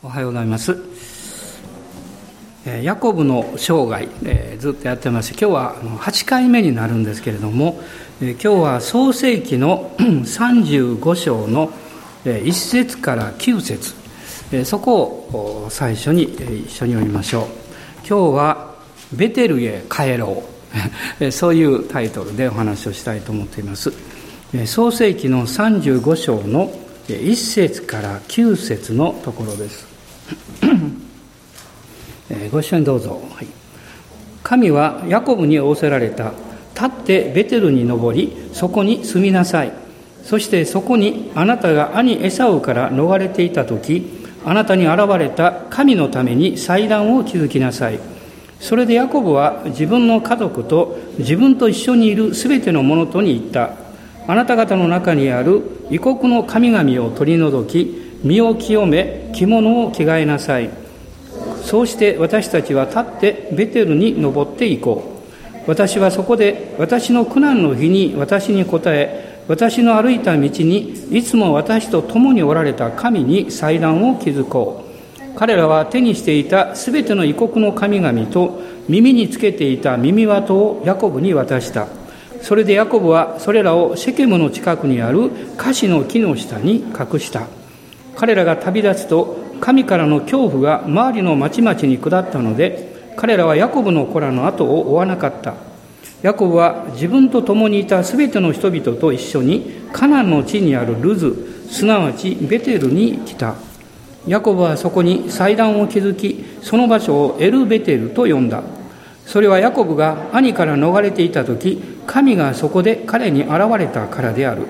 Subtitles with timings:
[0.00, 0.78] おはようございます。
[2.84, 7.80] ヤコブの生涯、えー、ずっとやってまして今日は8回目になるんですけれども、
[8.22, 11.72] えー、今日は創世紀の 35章の
[12.24, 13.94] 1節から9節、
[14.52, 17.46] えー、そこを最初に一緒に読みましょう。
[18.08, 18.74] 今日は
[19.12, 20.44] 「ベテルへ帰ろ
[21.20, 23.92] う 」そういうタイトルでお話をしたいと思っています。
[24.66, 26.70] 創世紀の35章の
[27.14, 29.86] 1節から9節のところです。
[32.52, 33.46] ご一緒にどうぞ、はい、
[34.42, 36.32] 神はヤコブに仰せられた。
[36.74, 39.72] 立ってベテルに登りそこに住みなさい。
[40.22, 44.06] そしてそこにあなたが兄エサウから逃れていた時
[44.44, 45.52] あなたに現れた。
[45.70, 47.98] 神のために祭壇を築きなさい。
[48.60, 53.87] それでヤコブは自分の家族と自分と一緒にいるすべての者とに言った。
[54.28, 60.68] あなた方の中にある異国の神々を取り除き身を清め着物を着替えなさい。
[61.62, 65.14] そうして私たちは立ってベテルに登っていこ
[65.64, 65.70] う。
[65.70, 75.38] 私はそこで私の苦難の日に私に答え私の歩いた道にいつも私と共におられた神に祭壇を築こう。
[75.38, 81.88] 彼らは手にしていたすべての異国の神々と耳につけていた耳輪をヤコブに渡した。
[82.42, 87.46] それでヤコブはそれらをシェケムの近くにあるカシの木の下に隠した。
[88.16, 95.54] 彼らが旅立つと神からの恐怖が周りの町々に下ったので彼らはヤコブの子らの後を追わなかった。
[96.22, 103.54] ヤコブは自分と共にいた全ての人々と一緒にカナンの地にあるルズすなわちベテルに来た。
[104.26, 108.62] ヤコブはそこに祭壇を築きその場所をエルベテルと呼んだ。
[109.28, 114.62] それはヤコブが兄から逃れていた時神がそこで彼に現れたからである。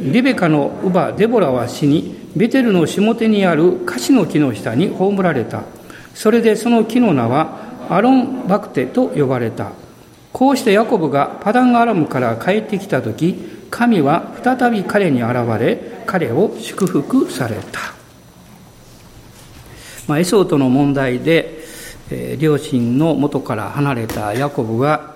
[0.00, 5.64] リベカの乳母デボラは死にベテルの下手にあるカシの木の下に葬られた。
[6.14, 9.72] それでその木の名はアロン・バクテと呼ばれた。
[10.32, 13.34] こうしてヤコブがパダンアラムから帰ってきた時
[13.70, 17.80] 神は再び彼に現れ彼を祝福された、
[20.06, 21.55] まあ、エソーとの問題で、
[22.38, 25.14] 両親の元から離れたヤコブが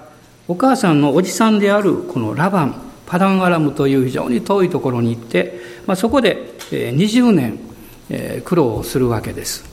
[0.49, 7.59] お母さんのおじさんであるこのラバンパダンアラムという非常に遠いところに行って、まあ、そこで20年
[8.45, 9.65] 苦労をするわけです。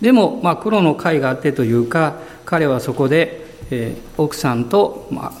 [0.00, 3.44] でも、まあ、苦労の甲斐があってというか、彼はそこで、
[4.16, 5.32] 奥さんと、まあ、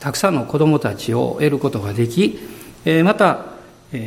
[0.00, 2.38] たくさんの子供たちを得ることができ、
[3.04, 3.46] また、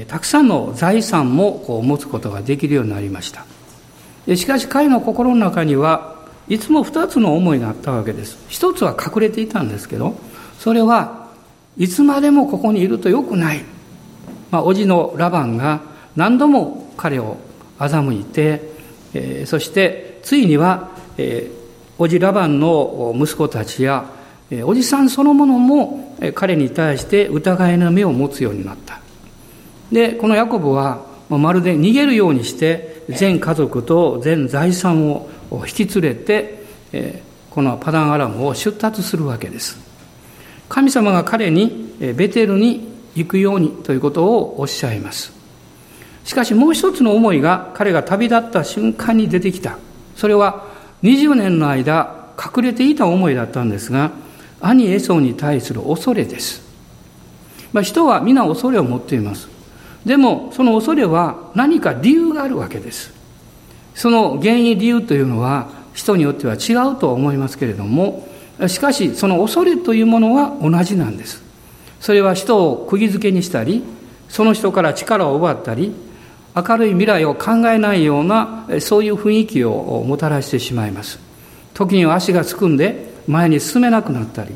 [0.08, 3.46] たくさんの財産もこう持つことができるようになりました。
[4.36, 6.16] しかし彼の心の中には
[6.48, 8.38] いつも二つの思いがあったわけです。
[8.50, 10.16] 一つは隠れていたんですけど、
[10.60, 11.30] それは
[11.78, 13.64] いつまでもここにいるとよくない。
[14.52, 15.82] まあ、叔父のラバンが
[16.16, 17.38] 何度も彼を
[17.80, 18.62] 欺いて、
[19.14, 24.06] えー、そしてついには、えー、叔父ラバンの息子たちや、
[24.50, 29.00] えー、おじさんそのものも彼に対して疑いの目を持つようになった。
[29.92, 36.64] で、このヤコブはまるで逃げるようにして全家族と全財産を引き連れて、
[36.94, 39.78] え、このパダンアラムを出立するわけです。
[40.70, 45.34] 神様が彼にベテルに行くようにということをおっしゃいます。
[46.24, 49.78] しかしもう一つの思いが彼が旅立った瞬間に出てきた。
[50.16, 50.66] それは
[51.04, 54.12] 20年の間隠れていた思いだったんですが、
[54.62, 56.62] 兄エソに対する恐れです。
[57.74, 59.50] まあ、人は皆恐れを持っています。
[60.06, 63.14] でもその恐れは何か理由があるわけです。
[63.94, 68.28] その原因理由というのは人によっては違うとは思いますけれども、
[68.68, 71.44] しかしその恐れというものは同じなんです。
[72.00, 73.84] それは人を釘付けにしたり
[74.28, 75.94] その人から力を奪ったり
[76.56, 81.20] 明るい未来を考えないようなそういう雰囲気をもたらしてしまいます。
[81.74, 84.56] 時には足がすくんで前に進めなくなったり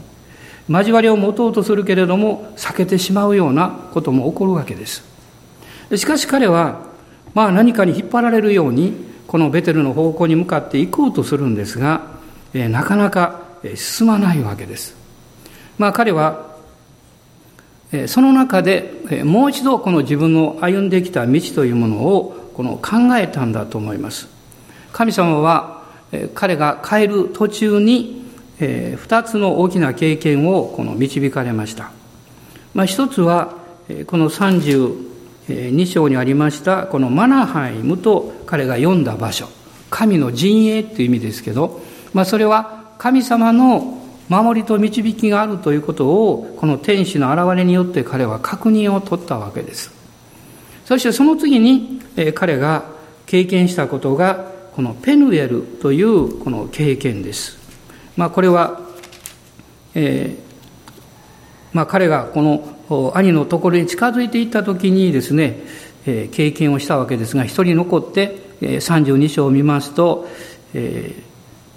[0.67, 5.14] 交わりを持とうとするけれども避けてしまうようなことも起こるわけです。
[5.93, 6.81] しかし彼は
[7.33, 8.93] まあ何かに引っ張られるように
[9.27, 12.19] このベテルの方向に向かって行こうとするんですが、
[12.53, 13.41] えなかなか
[13.75, 14.95] 進まないわけです。
[15.77, 16.55] まあ彼は
[18.07, 24.27] その中でもう一度この自分の歩んできた道というものをこの考えたんだと思います。
[24.93, 25.83] 神様は
[26.33, 28.25] 彼が帰る途中に
[28.59, 31.91] 二つの大きな経験をこの導かれました。
[32.73, 33.55] まあ、一つは
[34.07, 34.29] この
[35.47, 39.47] 2章にありましたこのマナハイムと彼が読んだ場所
[39.89, 41.81] 神の陣営という意味ですけど、
[42.13, 49.91] まあ、それは神様の守りと導きがあるということをこの天使の現れによって彼は確認を取ったわけです
[50.85, 52.01] そしてその次に
[52.33, 52.85] 彼が
[53.25, 57.57] 経験したことがこのペヌエルというこの経験です。
[58.17, 58.81] まあ、これは、
[59.93, 60.45] えー
[61.71, 65.59] まあ、彼がこの兄のところに近づいていった時にですね、
[66.05, 70.27] え、経験をしたわけですが一人残って、え、32章を見ますと、
[70.73, 71.15] え、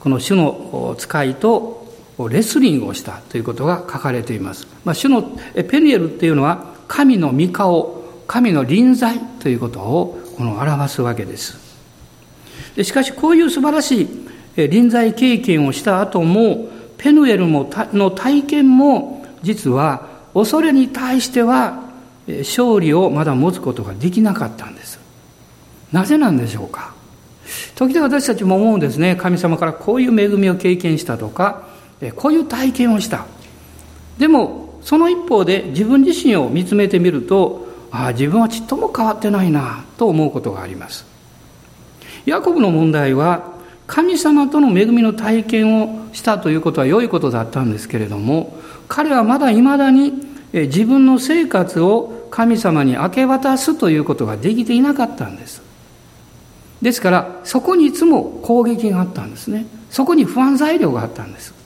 [0.01, 1.87] この主の使いと
[2.31, 4.67] レスリングをしたということが書かれています。
[4.85, 5.23] まあ、主の
[5.69, 11.59] ペニエルっていうのは神の御顔、神の臨在ということをこの表すわけです。
[12.77, 14.03] でしかしこういう素晴らし
[14.57, 21.83] い臨在経験をした後もペヌエルもの体験も実は恐れに対しては
[22.27, 24.99] 勝利をまだ持つことができなかったんです。
[25.93, 26.95] なぜなんでしょうか
[27.75, 29.17] 時々私たちも思うんですね。
[29.17, 31.67] 神様からこういう恵みを経験したとか、
[32.17, 33.27] こういう体験をした。
[34.19, 41.07] でも、その一方で自分自身を見つめてみると、ああ、自分はちっとも変わってないな、と思うことがあります。
[42.27, 43.57] ヤコブの問題は、
[43.87, 48.59] 神様との恵みの体験をしたということは良いことだったんですけれども、
[48.89, 50.13] 彼はまだ未だに
[50.53, 55.63] 自分の生活を神様に明け渡すということができていなかったんです。
[56.81, 59.67] ですから、そこにいつも攻撃があったんですね。
[59.91, 61.59] そこに不安材料があったんです。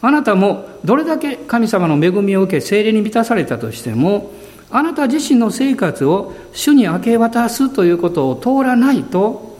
[0.00, 4.30] あなたもどれだけ神様の恵みを受け精霊に満たされたとしても
[4.70, 9.58] あなた自身の生活を主に明け渡すということを通らないと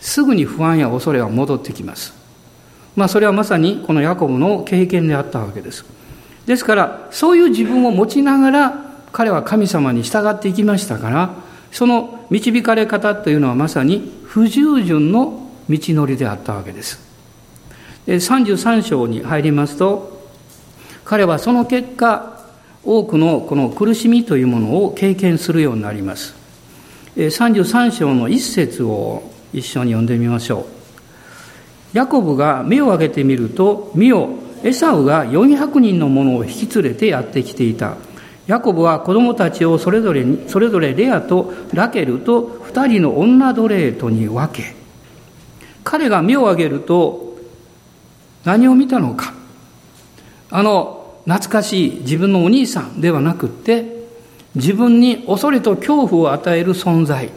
[0.00, 2.14] すぐに不安や恐れは戻ってきます。
[2.96, 5.84] まあそれはまさにこのヤコブの経験であったわけです。
[6.46, 8.74] ですからそういう自分を持ちながら
[9.12, 11.34] 彼は神様に従っていきましたから
[11.72, 17.10] その導かれ方というのはまさに不従順の道のりであったわけです。
[18.06, 20.28] 33章に入りますと
[21.04, 22.40] 彼はその結果
[22.84, 26.34] 多くのこの苦しみというものを経験するようになります
[27.16, 30.66] 33章の一節を一緒に読んでみましょう
[31.92, 34.28] ヤコブが目を上げてみると見よ
[34.62, 37.96] エサウが400人の者を引き連れてやってきていた。
[38.46, 44.74] ヤコブは子供たちをそれぞれそれぞれレアとラケルと2人の女奴隷とに分け
[45.84, 47.36] 彼が目を上げると
[48.44, 49.34] 何を見たのか。
[50.50, 54.04] あの懐かしい自分のお兄さんではなくって
[54.56, 57.30] 自分に恐れと恐怖を与える存在。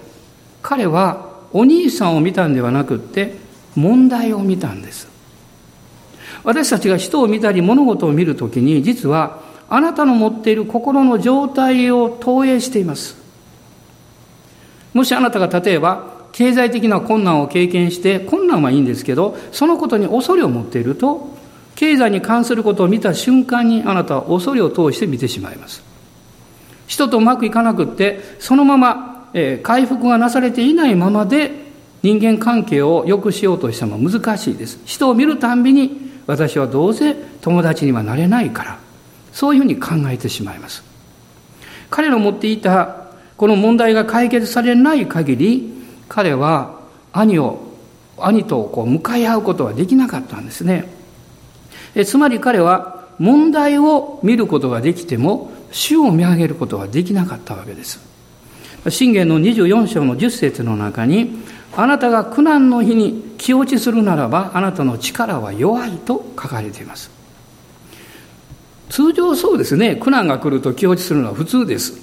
[0.64, 3.36] 彼はお兄さんを見たんではなくって
[3.76, 5.13] 問題を見たんです。
[6.44, 13.18] 私たちが人を見たり物事を見るときに実はあなたの持っている心の状態を投影しています。
[14.94, 21.30] もしあなたが例えば経済的な困難を経験して困難はいいんですけどそのことに恐れを持っていると
[21.76, 25.84] 経済に関することを見た瞬間にあなたは恐れを通して見てしまいます。
[26.86, 31.52] 人とうまくいかなくってそのまま、え回復がなされていないままで
[32.04, 34.80] 人間関係を良くしようとしても難しいです。
[34.86, 38.80] 人を見るたんびに私はどうせ友達にはなれないから
[39.32, 40.84] そういうふうに考えてしまいます。
[41.90, 45.74] 彼の持っていたこの問題が解決されない限り
[46.08, 46.80] 彼は
[47.12, 47.60] 兄を
[48.18, 50.88] 兄とこう向かい合うことはできなかったんですね。
[52.06, 58.00] つまり彼は問題を見ることができても主を見上げることはできなかったわけです。
[58.90, 61.38] 信玄の24章の10節の中に
[61.76, 67.10] あなたが苦難の日に気落ちするならばあなたの力は弱いと書かれています
[68.90, 72.00] 通常そうですね苦難が来ると気落ちするのは普通です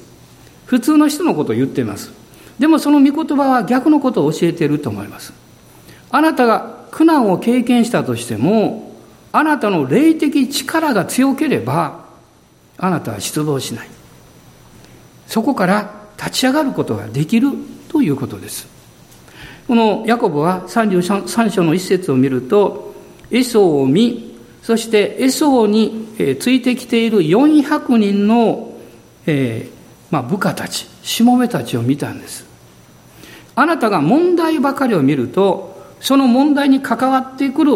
[0.67, 2.21] 普通の人のことを言っています
[2.61, 5.33] でもその御言葉は逆のことを教えていると思います。
[6.11, 8.95] あなたが苦難を経験したとしても、
[9.33, 12.05] あなたの霊的力が強ければ、
[12.77, 13.89] あなたは失望しない。
[15.27, 17.49] そこから立ち上がることができる
[17.89, 18.69] ということです。
[19.71, 22.93] このヤコブは33章の一節を見ると、
[23.31, 26.09] エソを見、そしてエソに
[26.41, 28.75] ついてきている400人の、
[29.27, 32.45] えーまあ、部下たち、しもべたちを見たんです。
[33.55, 37.75] あなたが問題ばかりを見ると、その問題に関わってくる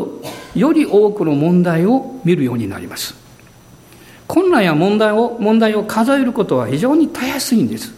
[0.57, 3.15] より多くの問題を見るようになります。
[4.27, 7.95] 困難や問題を、問題を数えることは非常にたやすいんです。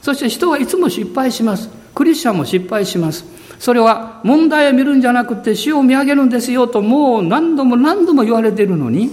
[0.00, 1.81] そして人はいつも失敗します。
[1.94, 3.24] クリスチャンも失敗します。
[3.58, 9.10] それは問題を見るんじゃなくて死を見上げるんですよともう何度も何度も言われているのに、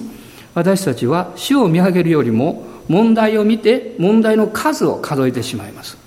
[0.56, 5.98] 私たちは死を見上げるよりも問題を見て問題の数を数えてしまいます。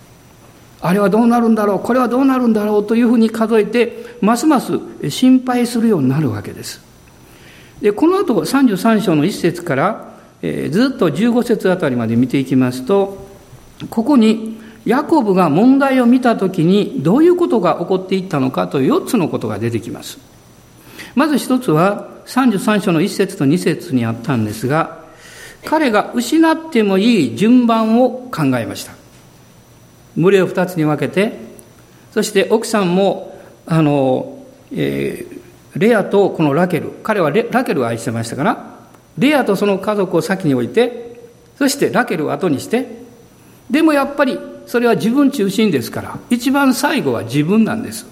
[0.84, 1.78] あれはどうなるんだろう？
[1.78, 6.80] これはどうなるんだろうというふうに数えてますます心配するようになるわけです
[7.80, 13.28] でこの後33章の1節から、えー、ずっと15節あたりまで見ていきますと
[13.90, 14.51] ここに
[14.84, 20.18] ヤコブが問題を見たときにどういうことが起こっていったのかという4つのことが出てきます。
[21.14, 25.02] まず一つは33章の1節と2節にあったんですが、
[25.64, 28.92] 彼が失ってもいい順番を考えました。
[30.16, 31.38] 群れを2つに分けて、
[32.12, 35.40] そして奥さんも、あの、えー、
[35.78, 38.78] レアとこのラケル、彼はラケルを愛してましたから、
[39.18, 41.20] レアとその家族を先に置いて、
[41.56, 43.02] そしてラケルを後にして、
[43.70, 44.38] でもやっぱり
[44.72, 48.06] それは自分中心ですから、一番最後は自分なんです。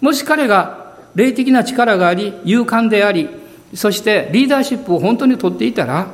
[0.00, 3.28] もし彼が霊的な力があり、勇敢であり、
[3.74, 6.06] そしてリーダーシップを本当に取っていたら、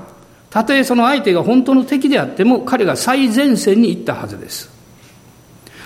[0.48, 4.70] たとえその相手が本当の敵であっても、彼が最前線に行ったはずです。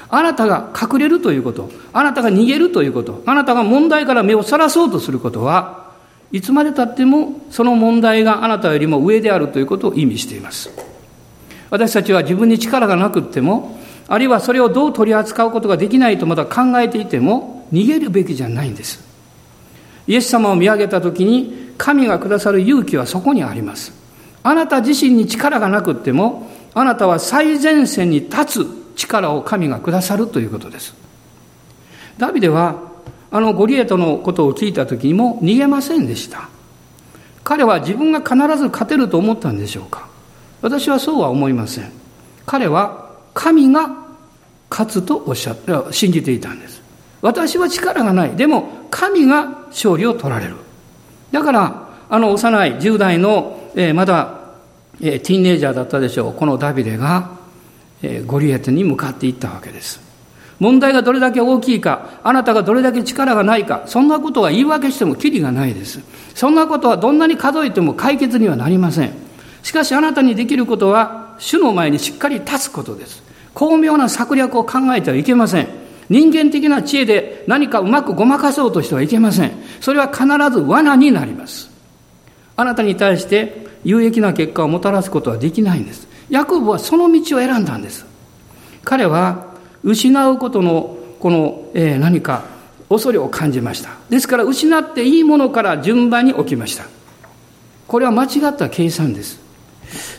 [0.09, 5.91] あなたが隠れるということ、あなたが逃げるということ、あなたが問題から目をそらそうとすることは、
[6.31, 10.86] いつまでたってもその問題があなたよりも上であるということを意味しています。
[11.71, 19.05] 私たちは自分に力がなくっても、あるいはそれをどう取り扱うことができないとまだ考えていても、逃げるべきじゃないんです。
[20.07, 23.93] イエス様を見上げたときに、神がくださる勇気はそこにあります。
[24.43, 30.95] あなた自身に力がなくっても、あなたは最前線に立つ力を神がくださるということです。
[32.19, 32.81] ダビデは、
[33.33, 36.49] あのゴリエトのことを聞いた時にも逃げませんでした。
[37.43, 40.09] 彼は自分が必ず勝てると思ったんでしょうか
[40.63, 41.93] 私はそうは思いません。
[42.45, 43.91] 彼は神が
[44.71, 46.83] 勝つとおっしゃって、信じていたんです。
[47.23, 48.37] 私は力がない。
[48.37, 50.57] でも神が勝利を取られる。
[51.33, 54.41] だから、あの幼い10代の、えー、まだ、
[55.01, 56.33] えー、ティーンネイジャーだったでしょう。
[56.35, 57.31] このダビデが、
[58.03, 60.01] えー、ゴリエテに向かっていったわけです。
[60.59, 66.01] 問題がどれだけ大きいか、あなたがどれだけ力がないか、そんなことは言い訳してもきりがないです。
[66.35, 69.26] そんなことはどんなに数えても解決にはなりません。
[69.67, 73.21] しかしあなたにできることは、主の前にしっかり立つことです。
[73.53, 75.67] 巧妙な策略を考えてはいけません。
[76.09, 79.51] 人間的な知恵で何かうまくごまかそうとしてはいけません。
[79.81, 81.69] それは必ず罠になります。
[82.55, 86.07] あなたに対して有益な結果をもたらすことはできないんです。
[86.31, 88.07] ヤコブはその道を選んだんです。
[88.85, 89.47] 彼は
[89.83, 92.45] 失うことのこの、えー、何か
[92.89, 93.91] 恐れを感じました。
[94.11, 96.85] ですから失っていいものから順番に置きました。
[97.89, 99.45] これは間違った計算です。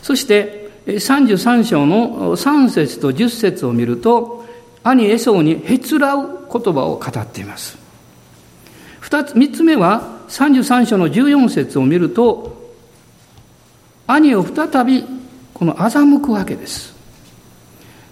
[0.02, 4.46] そして33章の3節と10節を見ると
[4.82, 7.76] 兄エソウにへつらう言葉を語っています。
[9.00, 12.74] 二つ、三つ目は33章の14節を見ると
[14.06, 15.04] 兄を再び
[15.52, 16.94] この欺くわけです。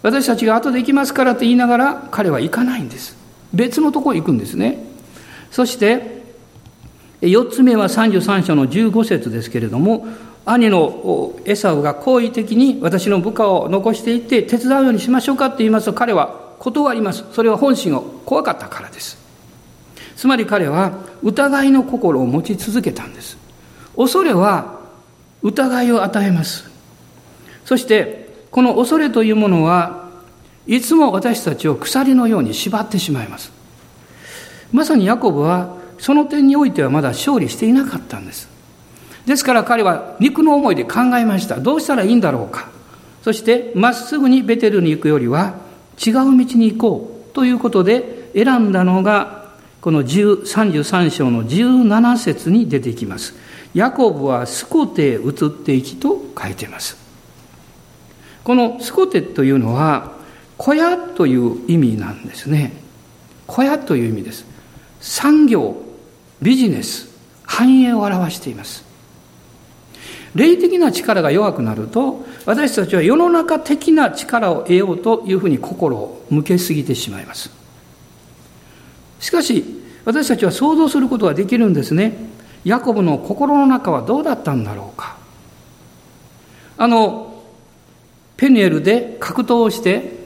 [0.03, 3.17] 私たちが後で行きますからと言いながら彼は行かないんです。
[3.55, 4.85] 別のところ行くんですね。
[5.51, 6.23] そして
[7.23, 10.07] 4つ目は33章の15節ですけれども
[10.47, 17.25] 兄のエサウが好意的に私の部下を残していって手伝うようにしましょうかって言いますと彼は断ります。
[17.33, 19.19] それは本心を怖かったからです。
[20.15, 23.37] つまり彼は疑いの心を持ち続けたんです。
[23.97, 24.79] 恐れは
[25.43, 26.71] 疑いを与えます。
[27.65, 30.09] そしてこの恐れというものは
[30.69, 33.51] いつも私たちを鎖のように縛ってしまいます。
[34.71, 38.56] まさにヤコブはその点においてはまだ勝利していなかったんです。
[39.27, 41.59] ですから彼は肉の思いで考えました。
[41.59, 42.69] どうしたらいいんだろうか。
[43.23, 45.57] そしてまっすぐにベテルに行くよりは
[46.05, 53.35] 違う道に行こうということで選んだのがこの33章の17節に出てきます。
[53.75, 56.97] ヤコブはスコテへ移っていきと書いています。
[58.45, 60.13] このスコテというのは
[60.57, 62.73] 小屋という意味なんですね。
[63.49, 64.47] 小屋という意味です。
[65.01, 65.77] 産業、
[66.41, 67.09] ビジネス、
[67.43, 68.86] 繁栄を表しています。
[70.37, 77.51] 霊的な力が弱くなると、私たちは世の中的な力を得ようというふうに心を向けすぎてしまいます。
[79.19, 79.65] しかし、
[80.05, 82.17] 私たちは想像することができるんですね。
[82.65, 85.17] ヤコブの心の中はどうだったんだろうか。
[86.77, 87.43] あの、
[88.37, 90.17] ペニエルで格闘をして、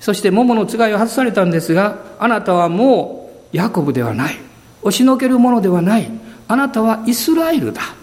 [0.00, 4.36] そして桃のつがいを外されたんですが、あなたはもうヤコブではない。
[4.80, 6.10] 押しのけるものではない。
[6.46, 7.97] あなたはイスラエルだ。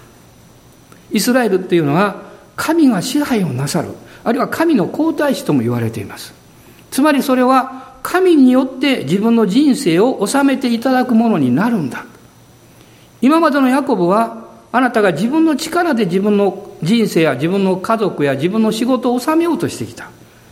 [1.12, 2.22] イスラエルっていうのは
[2.56, 3.90] 神が支配をなさる。
[4.24, 6.34] あるいは神の皇太子とも言われています。
[6.90, 12.06] つまりそれは神によって自分の人生を治めていただくものになるんだ。
[13.22, 20.10] 今までのヤコブはあなたが自分の力で自分の人生や自分の家族や自分の仕事を収めようとしてきた。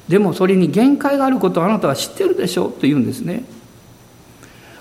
[0.07, 3.43] でもそれに限界があることをあなたは知ってるでしょうと言うんですね。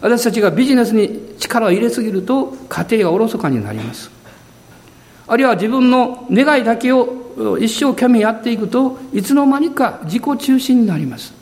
[0.00, 4.10] 私たちがビジネスに力を入れすぎると家庭がおろそかになります。
[5.32, 11.32] あるいは自分の願いだけを一生懸命やっていくといつの間にか自己中心になります。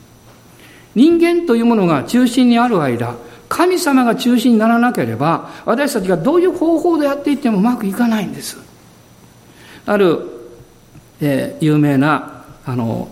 [0.95, 3.15] 人間というものが中心にある間
[3.49, 8.57] 神様が中心にならなければ私たちがどういう方法でやっていってもうまくいかないんです。
[9.85, 10.21] ある、
[11.19, 13.09] えー、有名なあの、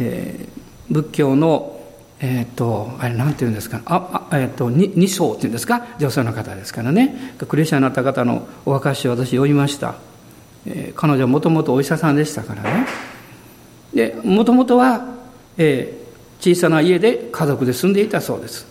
[0.00, 1.78] えー、仏教の
[2.20, 10.07] えっ、ー、と、あれなんて言うんですか、あ、あえっ、ー、と、二層っていうんですか、女性の方ですからね、クリスチャンになった方のお証を私読みました。
[10.66, 12.86] えー、彼女はもともとお医者さんでしたからね。
[13.94, 15.04] で、もともとは、
[15.56, 18.66] えー、小さな家で家族で住んでいたそうです。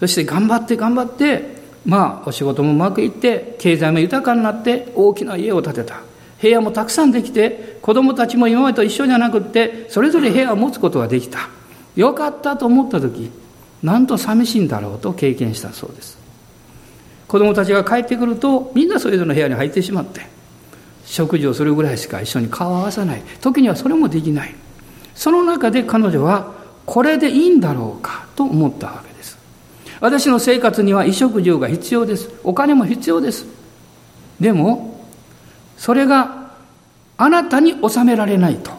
[0.00, 6.00] そして頑張って頑張って、まあ、お仕事もうまくいって、経済も豊かになって、大きな家を建てた。
[6.40, 11.48] 部屋もたくさんできて、子供たちも今までと一緒じゃなくって、それぞれ部屋を持つことができた。
[11.96, 13.30] よかったと思った時
[13.82, 16.18] なんと寂しいんだろうと経験したそうです
[17.28, 20.22] 子供たちが帰ってくるとみんなそれぞれの部屋に入ってしまって
[21.04, 23.22] 食事をするぐらいしか一緒に顔を合わさない。
[23.40, 24.54] 時にはそれもできない。
[25.14, 26.52] その中で彼女は
[26.86, 29.38] これでいいんだろうかと思ったわけです。
[30.00, 32.30] 私の生活には衣食住が必要です。
[32.44, 33.46] お金も必要です。
[34.40, 35.06] でも
[35.76, 36.50] それが
[37.16, 38.72] あなたに収められないと。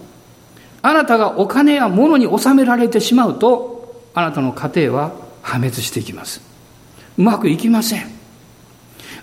[0.82, 5.12] あなたがお金や物に収められてしまうと、あなたの家庭は
[5.42, 6.42] 破滅していきます。
[7.18, 8.23] うまくいきません。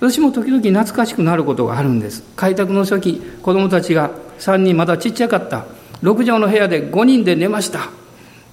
[0.01, 2.25] 私も時々懐かしくなることがあるんです。
[2.37, 5.67] 開拓の初期、子供たちが3人まだちっちゃかった。
[6.03, 7.91] 6畳の部屋で5人で寝ました。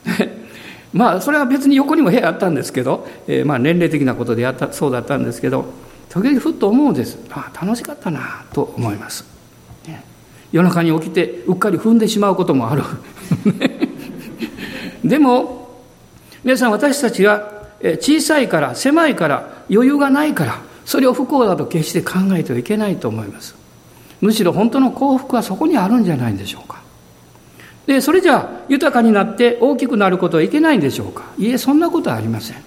[0.93, 5.65] まあ、それは別に横にも部屋あったんですけど、えー、まあ年齢的なことでやったそうだったんですけど、
[6.09, 7.17] 時々ふっと思うんです。
[7.31, 9.37] あ楽しかったなと思います。
[10.51, 12.83] 夜中に起きてうっかり踏んでしまうこともある
[15.03, 15.81] でも
[16.43, 17.51] 皆さん私たちが
[17.99, 23.53] 小さいから狭いから余裕がないからそれを不幸だと決して考えてはいけないと思います
[24.21, 26.81] むしろ本当の幸福はそこにあるんじゃないんでしょうか
[27.85, 32.63] でそれじゃあ豊かになって大きくなることはいけないんでしょうかいえそんなことはありません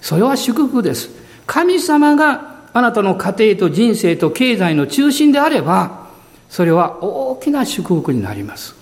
[0.00, 1.10] それは祝福です
[1.46, 6.00] 神様があなたの家庭と人生と経済の中心であれば
[6.50, 8.74] それは大きな祝福になります。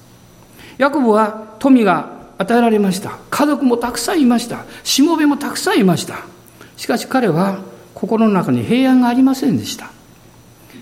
[0.79, 3.19] ヤコブは富が与えられました。
[3.31, 4.65] 家族もたくさんいました。
[4.85, 6.25] しもべもたくさんいました。
[6.79, 7.61] しかし彼は
[7.99, 9.91] 心の中に平安がありませんでした。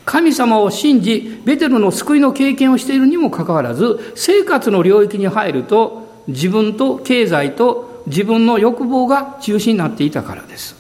[0.05, 10.77] 神様を信じ、ベテルの救いの経験をしているにもかかわらず、生活の領域に入ると、自分と経済と自分の欲望が中心になっていたからです。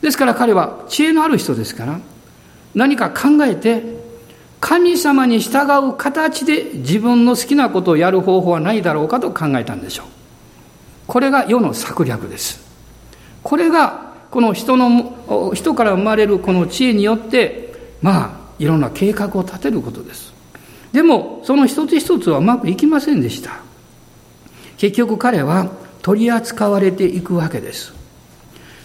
[0.00, 2.00] ですから彼は知恵のある人ですから、
[2.74, 3.82] 何か考えて
[4.60, 10.06] 神様に従う形で自分の好きなことをやる方法はないだろうかと考えたんでしょう。
[11.06, 12.64] これが世の策略です。
[13.42, 20.32] これがこの人の、人から生まれるこの知恵によって、まあ、いろんな計画を立てることです。
[20.90, 23.60] でも、その一つ一つはうまくいきませんでした。
[24.78, 27.92] 結局彼は取り扱われていくわけです。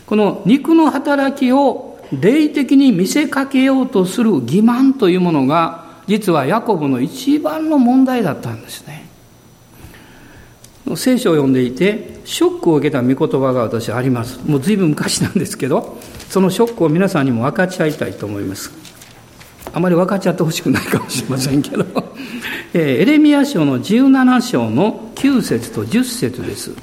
[0.05, 9.05] この肉の働きを霊的に見せかけようとする欺瞞というものが実はヤコブの一番の問題だったんですね
[10.95, 14.41] 聖書を読んでいてショックを受けた御言葉が私あります。
[14.45, 15.97] もう随分昔なんですけど
[16.29, 18.69] そのショックを皆さんにも分かち合いたいと思います。
[19.73, 21.85] あまり分かち合ってほしくないかもしれませんけど。
[22.75, 26.73] エレミア書の17章の9節と10節です。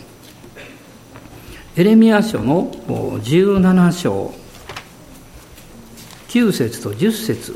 [1.77, 4.35] エレミア書の17章
[6.29, 7.55] 9節と10節。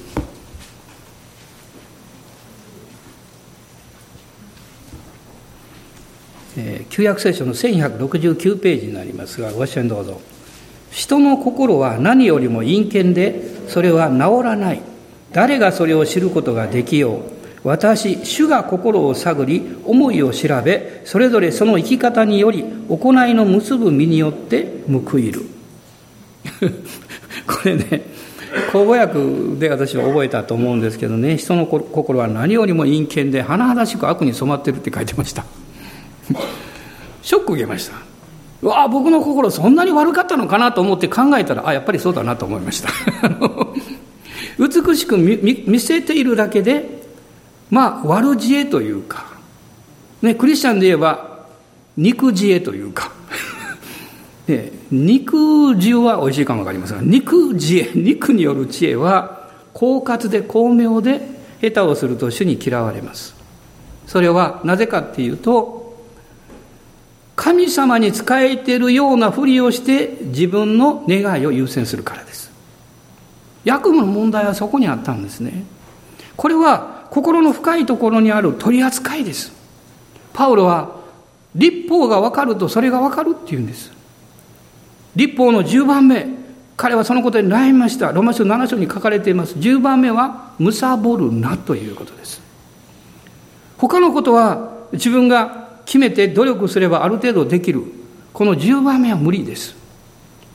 [6.58, 10.20] え旧約聖書の1169ページになりますがご一緒にどうぞ。
[10.90, 14.82] 人の心は何よりも陰険でそれは治らない。
[15.32, 17.22] 誰がそれを知ることができよう。
[17.62, 25.42] 私主が心を探り思いを調べそれぞれその生き方により行いの結ぶ身によって報いる。
[27.46, 28.02] これね
[28.72, 29.18] 口語訳
[29.58, 31.36] で私は覚えたと思うんですけどね。
[31.36, 35.44] 人の心は何よりも陰険で甚だしく悪に染まってるって書いてました。
[37.22, 38.08] ショック受けました。
[38.62, 42.88] うわ僕の心そんなに悪かったのかなと思って考えたらあやっぱりそうだなと思いました。
[44.58, 47.02] 美しく見せているだけで
[47.70, 49.26] まあ悪知恵というか
[50.22, 51.46] ねクリスチャンで言えば
[51.96, 53.12] 肉知恵というか。
[54.46, 61.20] で 肉汁は美味しいかもわかりますが肉知恵肉による知恵は狡猾で巧妙で
[61.60, 63.36] 下手をすると主に嫌われます。
[64.06, 65.88] それはなぜかっていうと
[67.38, 72.51] 神様に仕えているようなふりをして自分の願いを優先するからです
[73.64, 75.64] 役務の問題はそこにあったんですね
[76.37, 79.53] これは心の深いところにある取り扱いです。
[80.33, 80.96] パウロは
[81.55, 83.90] 立法が分かるとそれが分かるっていうんです。
[85.16, 86.27] 立法の10番目、
[86.77, 88.12] 彼はそのことに悩みました。
[88.12, 89.55] ロマ書7章に書かれています。
[89.55, 92.40] 10番目は、むさぼるなということです。
[93.79, 97.83] 他のことは自分が決めて努力すればある程度できる。
[98.35, 99.74] この10番目は無理です。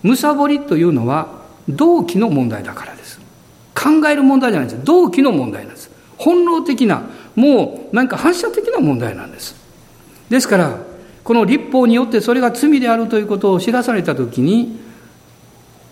[0.04, 3.20] むさぼりというのは動機の問題だからです。
[3.74, 4.86] 考える問題じゃないです。
[4.86, 5.90] 動機の問題なんです。
[6.20, 9.56] 本能的な、もうなんか反射的な問題なんです。
[10.30, 10.78] ですから、
[11.24, 14.80] この立法によってそれが罪であるということを知らされたときに、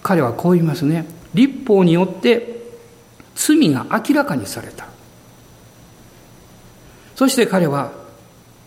[0.03, 1.07] 彼はこう言いますね。
[1.33, 2.61] 立法によって
[3.33, 4.85] 罪が明らかにされた。
[7.15, 8.00] そして彼は、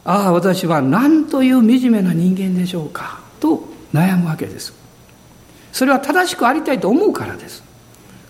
[0.04, 4.74] ああ、私は何という惨めな人間でしょうか、と悩むわけです。
[5.72, 7.62] それは正しくありたいと思うからです。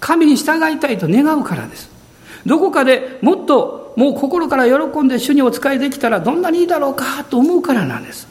[0.00, 1.90] 神に従いたいと願うからです。
[2.46, 8.28] どこかでもっともう心から喜んで主にお仕えできたらどんなにいいだろうかと思うからなんです。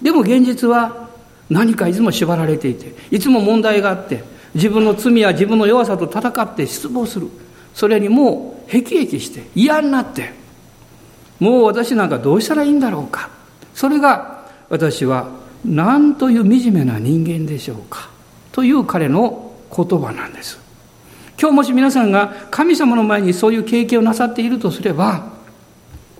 [0.00, 1.08] でも現実は
[1.50, 7.28] 何かいつも縛られていて、いつも問題があって、自分の罪や自分の弱さと戦って失望する。
[7.74, 10.32] それにもう、へきへきして嫌になって、
[11.40, 13.30] もう私なんかどうしたらいいんだろうか。
[13.74, 15.28] それが私は
[15.64, 18.08] 何という惨めな人間でしょうか。
[18.52, 20.58] という彼の言葉なんです。
[21.40, 25.32] 今日もし皆さんが神様の前にそういう経験をなさっているとすれば、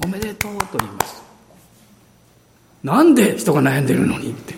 [0.05, 1.22] おめでとうと言います。
[2.83, 4.55] なんで人が悩んでるのにって。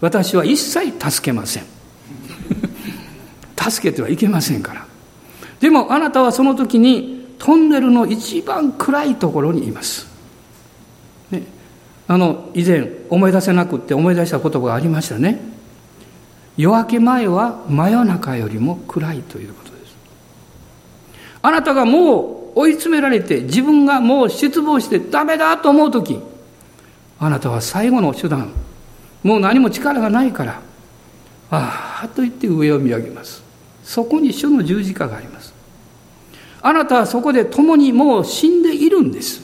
[0.00, 1.64] 私は一切助けません。
[3.58, 4.86] 助けてはいけませんから。
[5.60, 7.13] でもあなたはその時に
[7.44, 10.06] トンネルの一番暗いところにいます。
[11.30, 11.42] ね、
[12.08, 15.42] あの以前思い出せなくって思い出した言葉がありましたね。
[16.56, 19.94] 夜明け前は真夜中よりも暗いということです。
[21.42, 26.20] あなたがもう追い詰められて自分がもう失望してダメだと思う時
[27.18, 28.52] あなたは最後の手段
[29.22, 30.60] もう何も力がないから
[31.50, 33.42] ああと言って上を見上げます
[33.82, 35.53] そこに主の十字架があります
[36.64, 39.42] あなたはそこで共にもう死んでいるんです。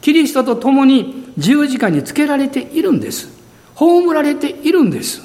[0.00, 3.28] キリストと共に十字架につけられているんです。
[3.74, 5.22] 葬られているんです。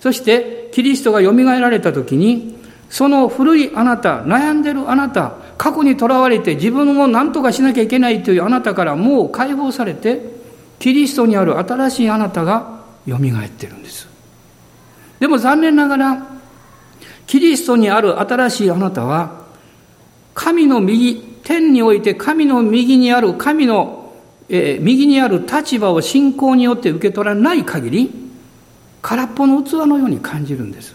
[0.00, 2.58] そしてキリストがよみがえられた時に
[2.90, 10.20] その古いあなた悩んでるあなた過去にとらわれて自分を何とかしなきゃいけないというあなたからもう解放されて
[10.78, 14.08] キリストにある新しいあなたがよみがえってるんです。
[15.18, 16.26] でも残念ながら、
[17.26, 19.45] キリストにある新しいあなたは、
[20.36, 24.12] 神の右、天において神の右にある神の、
[24.50, 28.10] えー、右にある立場を信仰によって受け取らない限り、
[29.00, 30.94] 空っぽの器のように感じるんです。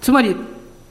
[0.00, 0.36] つまり、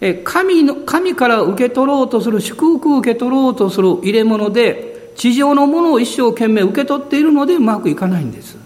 [0.02, 8.58] えー、神の、神から受け取ろうとする、祝福を受け取ろうとする入れ物で、地上のものを一生懸命受け取っているのでうまくいかないんです。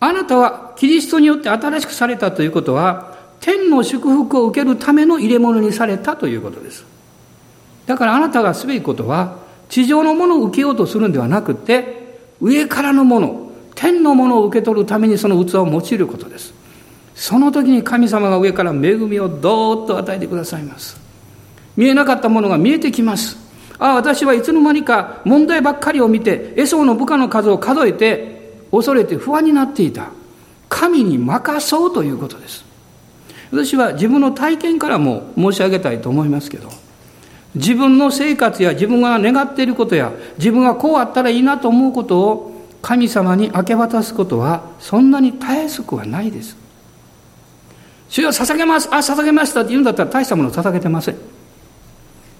[0.00, 3.11] あなたはキリストによって新しくされたということは、
[3.42, 6.84] 天の祝福を受けるための入れ物にされたということです。
[7.86, 9.36] だからあなたがすべきことは、
[9.68, 16.54] 地上のものを受けようとするんではなくて、上からのもの、天のものを受け取るためにその器を用いることです。
[17.16, 21.00] その時に神様が上から恵みをどーっと与えてくださいます。
[21.76, 23.36] 見えなかったものが見えてきます。
[23.80, 30.10] ああ、私はいつの間にか問題ばっかりを見て、エソーの部下の数を数えて、恐れて不安になっていた。
[30.68, 32.71] 神に任そうということです。
[33.52, 36.70] 私は自分の体験からも申し上げたいと思いますけど、
[37.54, 46.56] 自分の生活や自分が願っていることや、自分がこうあったらいいなと思うことを神様に明け渡すことは、そんなにたやすくはないです。
[48.08, 51.16] 主よ捧げます、あ、捧げましたって言うんだったら大したものを捧げてません。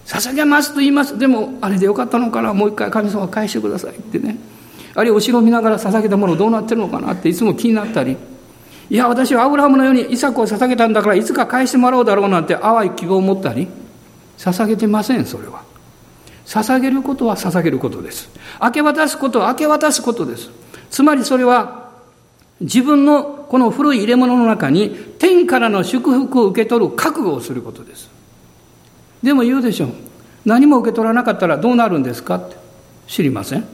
[0.06, 1.18] 捧げますと言います。
[1.18, 2.54] でもあれでよかったのかな。
[2.54, 4.38] もう一回神様返してくださいってね。
[4.94, 8.16] あるいは後ろを見ながら捧げたものどうなってるのかなっていつも気になったり。
[8.90, 13.68] いや私はアブラハムのようにイサクを捧げたんだからいつか返してもらおうだろうなんて淡い希望を持ったり
[14.38, 15.62] 捧げてませんそれは。
[16.44, 18.28] 捧げることは捧げることです。
[18.60, 20.50] 明け渡すことは明け渡すことです。
[20.90, 21.90] つまりそれは
[22.60, 28.10] 自分のこの古い入れ物の中に天からの祝福を受け取る覚悟をすることです。
[29.22, 29.88] でも言うでしょう。
[30.44, 32.34] 何も受け取らなかったらどうなるんですか？
[32.36, 32.56] って。
[33.06, 33.64] 知りません。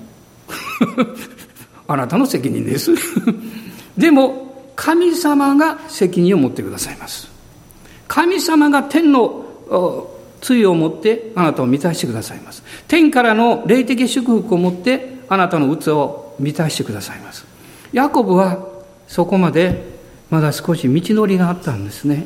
[1.88, 2.92] あなたの責任です。
[3.96, 4.47] でも
[4.78, 7.28] 神様が責任を持ってくださいます。
[8.06, 9.44] 神様が天の
[10.40, 12.62] 罪を持ってあなたを満たしてくださいます。
[12.86, 17.44] 天からの霊的祝福を持ってあなたの器を満たしてくださいます。
[17.92, 18.68] ヤコブは
[19.08, 19.98] そこまで
[20.30, 22.24] まだ少し道のりがあったんですね。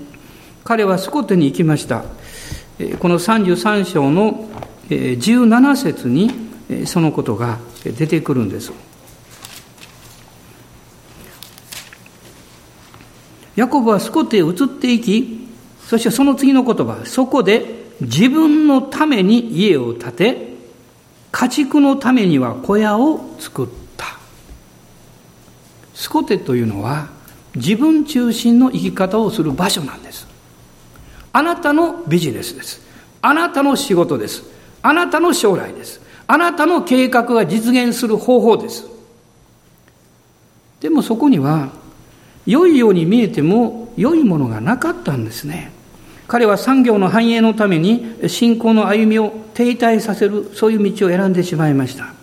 [0.62, 2.04] 彼はスコットに行きました。
[2.98, 4.46] この33章の
[4.90, 6.30] 17節に
[6.84, 8.72] そのことが出てくるんです。
[13.56, 15.48] ヤコブはスコテへ移っていき、
[15.86, 20.52] そしてその次の言葉、そこで自分のために家を建て、
[21.30, 24.06] 家畜のためには小屋を作った。
[25.94, 27.08] スコテというのは
[27.54, 30.26] 自分中心の生き方をする場所なんです。
[31.32, 32.80] あなたのビジネスです。
[33.20, 34.44] あなたの仕事です。
[34.82, 36.00] あなたの将来です。
[36.26, 38.86] あなたの計画が実現する方法です。
[40.80, 41.70] でもそこには
[42.46, 45.70] 良いように見えても良いものがなかったんですね。
[46.28, 52.14] 彼は産業の繁栄のために信仰の歩みを停滞させる、そういう道を選んでしまいました。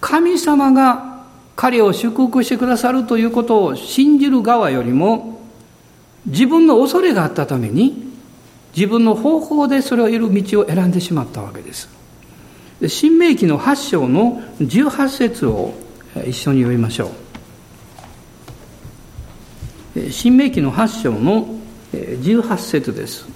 [0.00, 1.24] 神様が
[1.54, 5.40] 彼を祝福してくださるということを信じる側よりも、
[6.26, 8.12] 自分の恐れがあったために、
[8.76, 11.88] 自分の方法でそれを得る道を選んでしまったわけです。
[12.88, 15.72] 新明記の8章の18節を
[16.26, 17.25] 一緒に読みましょう。
[20.10, 21.46] 新明記の8章の
[21.92, 23.26] 18節です。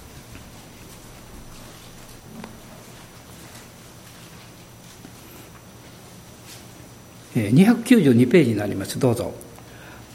[7.35, 8.99] 292ページになります。
[8.99, 9.33] どうぞ。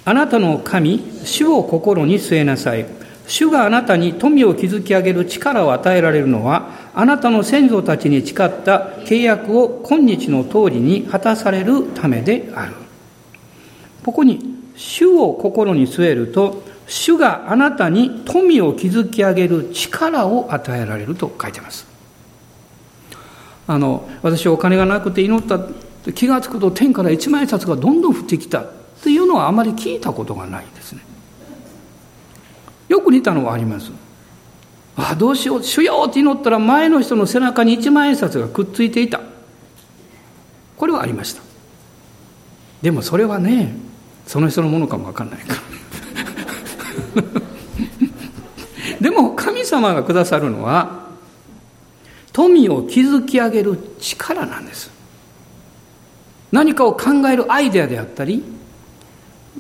[0.05, 2.87] あなたの神、主を心に据えなさい。
[3.27, 12.75] 主があなたに富を築き上げる力を与えられるのは、あなたの先祖たちに誓った契約を今日の通りに果たされるためである。
[14.05, 21.87] ここに主を心に据えると、主があなたに富を築き上げる力を与えられると書いてます。
[23.67, 25.59] あの、私お金がなくて祈った
[26.13, 28.71] 気がつくと天から一万円札がどんどん降ってきたっ
[29.03, 31.01] ていうのはあまり聞いたことがないんですね。
[32.89, 33.91] よく似たのはあります。
[34.97, 39.21] ああ、どうしよう、主よって祈ったら前の人の背中に一万円札がくっついていた。
[40.77, 41.43] これはありました。
[42.83, 43.75] でもそれはね、
[44.27, 45.61] その人のものかもわかんないから。
[49.01, 51.07] でも神様がくださるのは
[52.33, 54.91] 富を築き上げる力なんです。
[56.53, 58.43] 何かを考えるアイデアであったり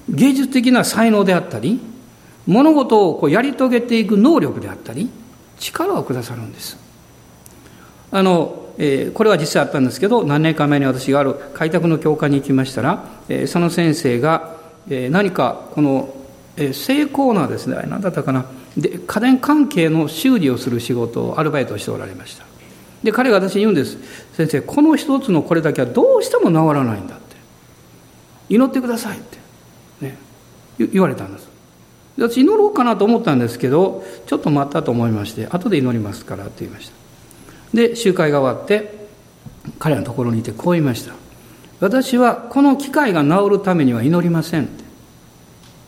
[0.08, 1.80] 芸術的な才能であったり
[2.46, 5.10] 物事をこうやり遂げていく能力であったり
[5.58, 6.78] 力をくださるんです。
[8.12, 14.55] あの、えー、これは実際あったんですけど何年か前に私がある開拓の教会に行きましたら、えー、その先生が
[14.88, 16.14] え何かこの
[16.56, 18.46] 成功なですね何だったかな。
[18.76, 22.44] で家電関係の修理をする仕事をアルバイトしておられました。
[23.02, 23.98] で彼が私に言うんです。
[24.34, 27.36] 先生この一つのこれだけはどうしても治らないんだって。
[28.48, 29.38] 祈ってくださいって、
[30.00, 30.16] ね、
[30.78, 31.48] 言われたんです。
[32.16, 36.94] で私祈ろうかなと思ったんですけどちょっと待ったと思いまして後で祈りますからって言いました。
[37.74, 39.08] で集会が終わって
[39.78, 41.12] 彼のところにいてこう言いました。
[41.80, 44.68] 私はこの機会が治るためには祈りません。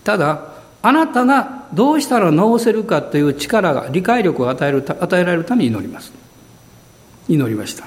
[0.05, 6.13] ただ、あなたがどうしたら治せるかという力が、理解力を与える与えられるために祈ります。
[7.29, 7.87] 祈りました。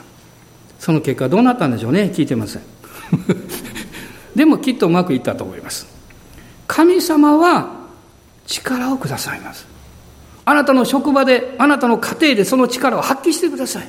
[0.80, 2.62] その結果どうなったんでしょうね聞いてません。
[4.36, 5.86] でもきっとうまくいったと思います。
[6.68, 7.70] 神様は
[8.48, 9.68] 力をくださいます。
[10.44, 13.88] あなたの職場で、あなたの家庭でその力を発揮してください。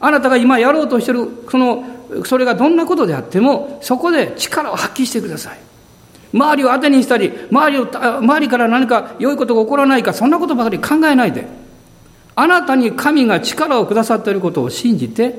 [0.00, 1.84] あなたが今やろうとしている、その
[2.24, 5.58] それがどんなことであっても、そこで力を発揮してください。
[6.32, 11.46] 周りを当てにしたり、周りを、周りから何か良いことが起こらないか、そんなことばかり考えないで、
[12.34, 15.34] あなたに神が力をくださっていることを信じて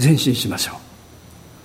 [0.00, 0.76] 前進しましょう。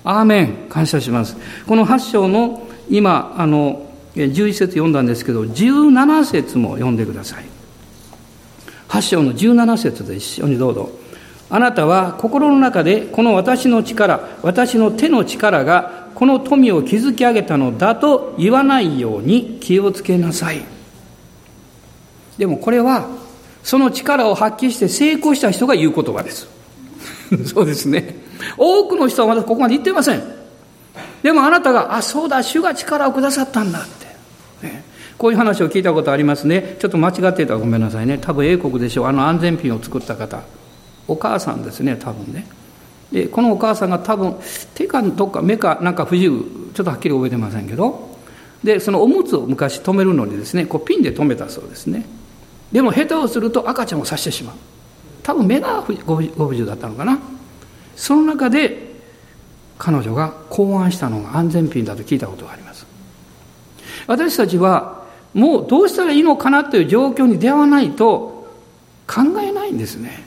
[0.06, 0.54] アーメン。
[0.70, 1.38] 感謝します。
[1.68, 7.46] この8章の今、あの、11節読んだんですけど、17節も読んでください。
[8.90, 10.90] 8章の17節で一緒にどうぞ。
[11.54, 20.66] あなたは心の中でこの私の力、私の手の力がこの富を築き上げたのだと言わないように気をつけなさい。
[22.40, 23.08] でもこれは
[23.62, 26.48] その力を発揮して成功した人が言う言葉です。
[27.46, 28.16] そうですね。
[28.58, 30.24] 多くの人はまだここまで言ってません。
[31.22, 34.08] でもあなたが、あ、そうだ、主が力をくださったんだって。
[34.66, 34.84] ね、
[35.20, 36.78] こういう話を聞いたことありますね。
[36.80, 38.18] ちょっと間違っていたらごめんなさいね。
[38.20, 39.06] 多分英国でしょう。
[39.06, 40.42] あの安全ピンを作った方。
[41.08, 42.46] お母さんですね多分ね。
[43.12, 44.36] でこのお母さんが多分
[44.74, 48.14] 手かどか目かなんか不自由ちょっとはっきり覚えてませんけど。
[48.64, 52.06] でそのおむつを昔止めるのにですねこうピンで止めたそうですね。
[52.72, 54.56] でも下手をすると赤ちゃんを刺してしまう。
[55.22, 57.20] 多分目がご不自由だったのかな。
[57.96, 58.94] その中で
[59.78, 62.88] 彼女が考案したのが安全ピンだと聞いたことがあります。
[64.08, 68.48] 私たちはもうどうしたらいいのかなという状況に出会わないと
[69.08, 70.24] 考えないんですね。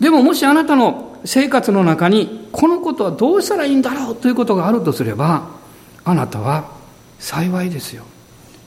[0.00, 5.48] でももしあなたの生活の中にこのことはどうしたらいいんだろうということがあるとすれば
[6.04, 6.70] あなたは
[7.18, 8.04] 幸いですよ。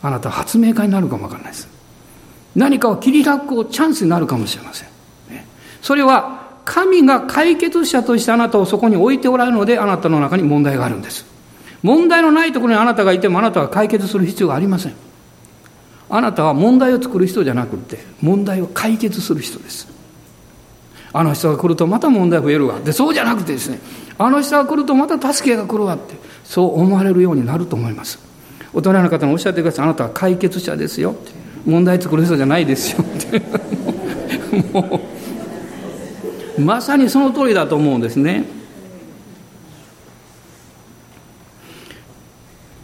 [0.02, 1.68] あなたは発明家になるかもわからないです。
[2.56, 4.90] 何かを切り開くチャンスになるかもしれません。
[5.82, 11.26] それは神が解決者としてあなたをそこに置いておられるのであなたの中に問題があるんです。
[11.82, 14.94] 問題のないところにあなたがいてもあなたは解決する必要がありません。
[16.10, 19.99] あなたは問題を作る人じゃなくて問題を解決する人です。
[21.12, 22.80] あの人が来るとまた問題増えるわ。
[22.80, 23.80] で、そうじゃなくてですね、
[24.18, 28.20] あの人が来るとまた助けが来るわって、そう思われるようになると思います。
[28.74, 29.86] 大人の方におっしゃってください。
[29.86, 31.16] あなたは解決者ですよ。
[31.66, 33.42] 問題作る人じゃないですよって。
[34.72, 35.02] も
[36.58, 38.46] う、まさにその通りだと思うんですね。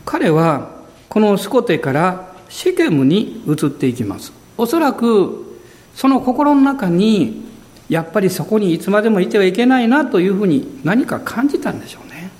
[0.05, 0.69] 彼は
[1.09, 4.31] このスコテからシケムに移っていきます。
[4.57, 5.59] おそらく
[5.95, 7.44] その心の中に
[7.89, 12.31] やっぱりそこにいつまでもいてはいけないなというふうに何か感じたんでしょうね。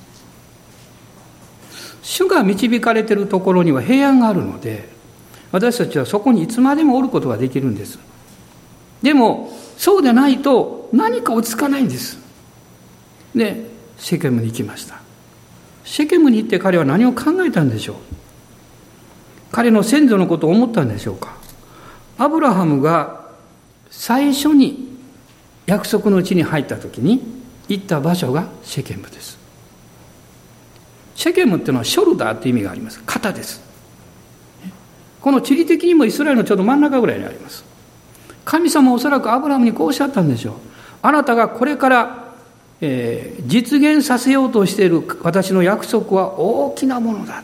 [2.02, 4.90] 主が導かれているところには平安があるので
[5.52, 8.00] 私たちはそこにいつまでもおることができるんです。
[9.02, 12.20] でもそうでないと何か落ち着かないんです。
[13.36, 13.66] で
[13.98, 15.06] シェケムに行きました。
[15.86, 17.96] シェケムに行って彼は何を考えたんでしょう
[19.52, 21.38] 彼の先祖のことを思ったんでしょうか
[22.18, 23.30] アブラハムが
[23.90, 24.95] 最初に
[25.66, 27.22] 約束の地に入った時に
[27.68, 29.38] 行った場所がシェケムです。
[31.16, 33.02] シェケムっていうのはショルダーって意味があります。
[33.06, 33.62] 肩です。
[35.22, 37.66] この地理的にもイスラエルのちょうど真ん中ぐらいにあります。
[38.44, 40.54] 神様はおそらくアブラムにこうおっしゃったんでしょう。
[41.02, 42.34] あなたがこれから、
[42.80, 47.44] えー、実現させようとしている私の約束は大きなものだ。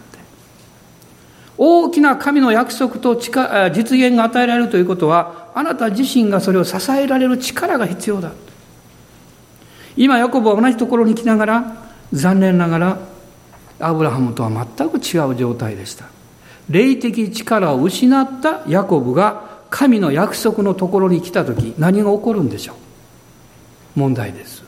[1.63, 8.31] 大きな神の約束と実現が与えられるということはあなた自身がそれを支えられる力が必要だ。
[9.95, 11.77] 今ヤコブは同じところに来ながら
[12.11, 12.97] 残念ながら
[13.79, 16.05] アブラハムとは全く違う状態でした。
[16.67, 23.99] 霊的力を失ったヤコブが神の約束のところに来た時何が起こるんでしょう？
[23.99, 24.60] 問題です。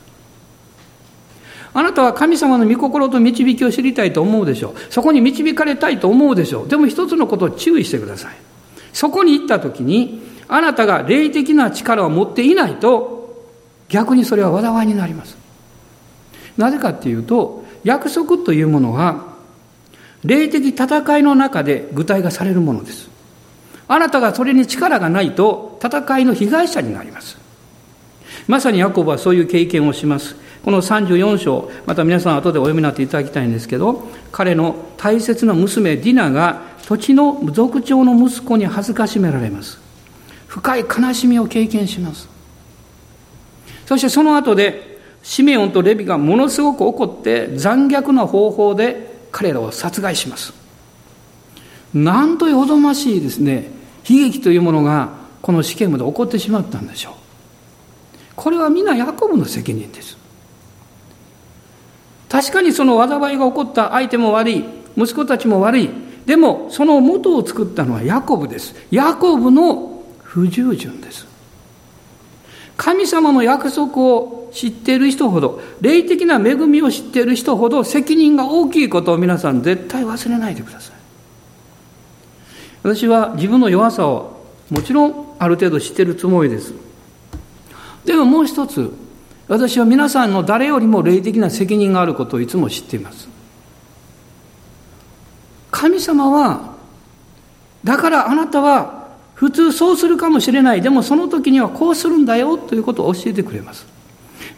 [1.74, 8.36] あなたは神様の御心と導きを知りたいと思うでしょうそこに導かれたいと思うでしょうでも一つのことを注意してください
[8.94, 13.24] そこに行った時にあなたが霊的な力を持っていないと
[13.90, 15.38] 逆にそれは災いになります。
[16.58, 19.34] なぜかっていうと約束というものは
[20.24, 23.10] 霊的戦いの中で具体化されるものです。
[23.88, 27.38] あなたがそれに力がないと戦いの被害者になります。
[28.48, 30.36] まさにヤコブはそういう経験をします。
[30.63, 39.80] この34章、また皆さん後でお読みになっていただきたいんですけど、彼の大切な娘ディナが土地の族長の息子に恥ずかしめられます。
[40.47, 42.30] 深い悲しみを経験します。
[43.86, 50.54] そしてその後で、シメオンとレビがものすごく怒って残虐な方法で彼らを殺害します。
[51.93, 53.69] なんとよどましいですね、
[54.10, 55.10] 悲劇というものが
[55.41, 57.13] この試験まで起こってしまったんでしょう。
[58.38, 60.23] これは皆ヤコブの責任です。
[62.34, 64.65] 確かにその災いが起こった相手も悪い、
[64.98, 65.89] 息子たちも悪い。
[66.26, 68.74] でも、その元を作ったのはヤコブです。
[68.89, 71.28] ヤコブの不従順です。
[72.76, 80.96] 神様の約束を知っている人ほど、霊的な恵みを知っている人ほど責任が大きいことを皆さん絶対忘れないでください。
[82.82, 86.74] 私は自分の弱さをもちろんある程度知っているつもりです。
[88.06, 88.91] でももう一つ、
[89.48, 93.28] 私は皆さんの誰よりも霊的な責任があることをいつも知っています。
[95.72, 96.76] 神様は、
[97.84, 100.82] だからあなたは普通そうするかもしれない。
[100.82, 103.86] でもその時にはこうするんだよということを教えてくれます。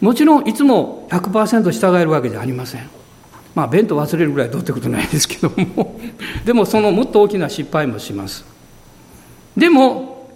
[0.00, 2.88] もちろんいつも100%従えるわけじゃありません。
[3.54, 5.98] まあ弁当忘れるぐらいどうってことないですけども。
[6.44, 8.44] でもそのもっと大きな失敗もします。
[9.56, 10.30] でも、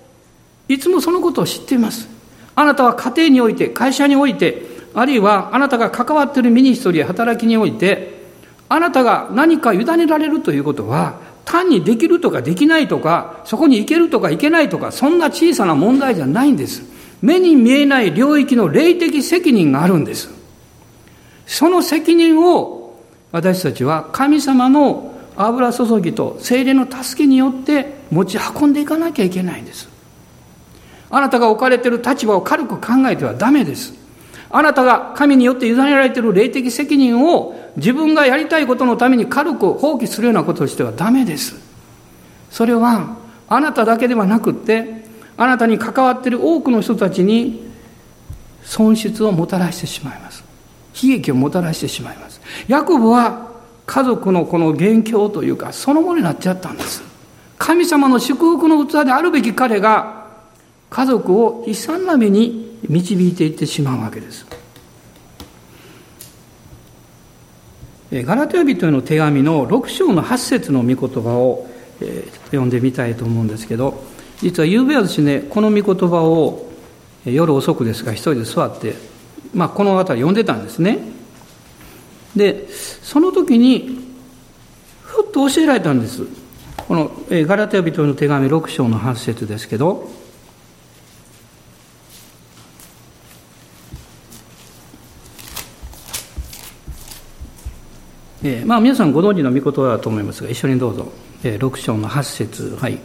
[0.66, 2.19] いつもそのことを知っています。
[2.60, 8.20] あなたは家庭において、会社において、あるいはあなたが関わっているミニストリーや働きにおいて、
[8.68, 11.14] あなたが何か委ねられるということは、
[11.46, 16.82] 単にできるとかできないとか、そこに行けるとか行けないとか、そんな小さな問題じゃないんです。
[17.22, 20.28] 目に見えない領域の霊的責任があるんです。
[21.46, 23.00] その責任を
[23.32, 29.88] 私たちは神様の油注ぎと精霊の助けによって持ち運んでいかなきゃいけないんです。
[31.10, 33.94] あなたが置かれている立場を軽く考えてはダメです。
[34.50, 41.54] あなたが神によって委ねられている霊的責任を自分がやりたいことのために軽く放棄するようなことをしてはダメです。
[42.50, 43.16] それは
[43.48, 45.04] あなただけではなくって
[45.36, 47.70] あなたに関わっている多くの人たちに
[48.62, 50.44] 損失をもたらしてしまいます
[51.02, 53.50] 悲劇をもたらしてしまいますヤコブは
[53.86, 57.02] 家族のこの元凶というかそのものになっちゃったんです
[57.58, 60.19] 神様の祝福の器であるべき彼が
[60.90, 64.44] 家族を悲惨な目に導いていってしまうわけです。
[68.12, 71.68] ガラテヤ人への手紙の6章の8節の御言葉を
[72.46, 74.02] 読んでみたいと思うんですけど
[74.40, 76.68] 実は昨べ私ねこの御言葉を
[77.24, 78.94] 夜遅くですが一人で座って、
[79.54, 80.98] まあ、この辺り読んでたんですね。
[82.34, 84.00] でその時に
[85.02, 86.26] ふっと教えられたんです。
[86.88, 90.10] このガラテヤ人の手紙6章の8節ですけど
[98.42, 101.12] えー、まあ皆さんご存知の御言葉だと思いますが一緒にどうぞ、
[101.44, 102.76] えー、6章の8節。
[102.76, 102.98] はい。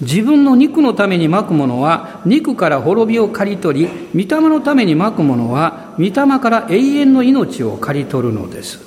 [0.00, 8.80] 自分の肉のためにまくものは肉から滅びを刈り取り御霊のためにまくものは御霊から永遠の命を刈り取るのです。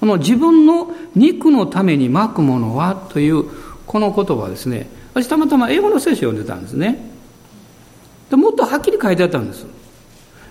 [0.00, 3.44] この自分の肉のためにまくものはという
[3.86, 4.88] この言葉ですね。
[5.14, 6.98] 私たまたま英語の聖書を読んでたんですね。
[8.30, 9.66] でもっとはっきり書いてあったんです。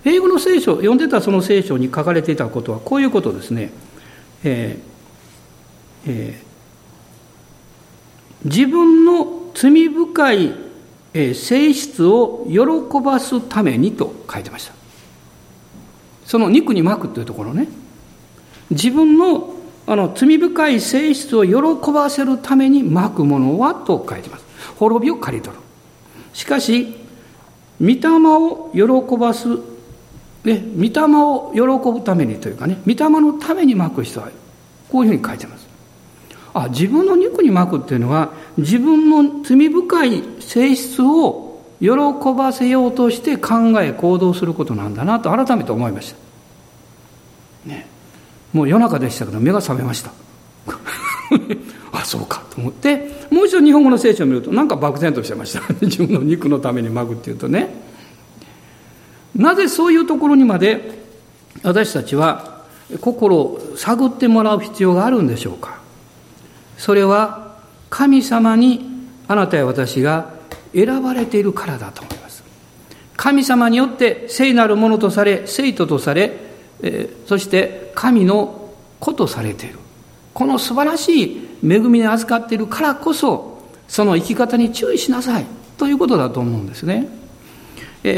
[0.05, 3.71] 英語の聖書読んでたその聖書に書かれていたことはこういうことですね。
[4.43, 10.55] えーえー、自分の罪深い
[11.13, 14.73] 性質を喜ばすためにと書いてました。
[16.25, 17.67] その肉に巻くというところね。
[18.69, 19.55] 自分の
[19.87, 24.45] あの罪深い性質を喜ばせるために巻くものはと書いてます。
[24.77, 25.61] 滅びを刈り取る。
[26.33, 26.95] しかし
[27.81, 29.47] 御霊を喜ばす
[30.43, 34.29] ね、御霊を喜ぶためにというかね御霊のために巻く人は
[34.89, 35.67] こういうふうに書いてます。
[36.53, 41.89] あ自分の肉に巻くっていうのは自分の罪深い性質を喜
[42.35, 46.13] ばせようとして考え行動することなんだなと改めて思いまし
[47.65, 47.87] た、ね、
[48.51, 50.11] もう夜中でしたけど目が覚めました。
[51.91, 55.61] あそうかと思ってもう一度日本語の聖書を見るとなんか漠然としてました。
[55.85, 57.88] 自分の肉のために巻くっていうとね。
[59.35, 60.99] なぜそういうところにまで
[61.63, 62.63] 私たちは
[63.01, 65.79] 心を探ってもらう必要があるんでしょうか。
[66.77, 67.57] それは
[67.89, 68.85] 神様に
[69.27, 70.33] あなたや私が
[70.73, 72.43] 選ばれているからだと思います。
[73.15, 76.37] 神様によって聖なるものとされ聖徒とされ、
[77.27, 79.79] そして神の子とされている。
[80.33, 85.45] この素晴らしい恵みに預かっているからこそその生き方に注意しなさい
[85.77, 87.07] ということだと思うんですね。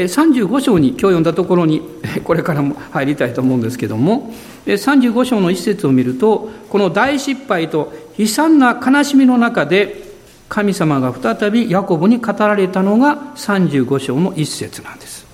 [0.04, 1.82] 35章に今日読んだところに
[2.24, 4.32] これからも入りたいと思うんですけども
[4.66, 10.12] 35章の一節を見るとこの大失敗と悲惨な悲しみの中で
[10.48, 15.26] 神様が再びヤコブに語られたのが35章の一節なんです。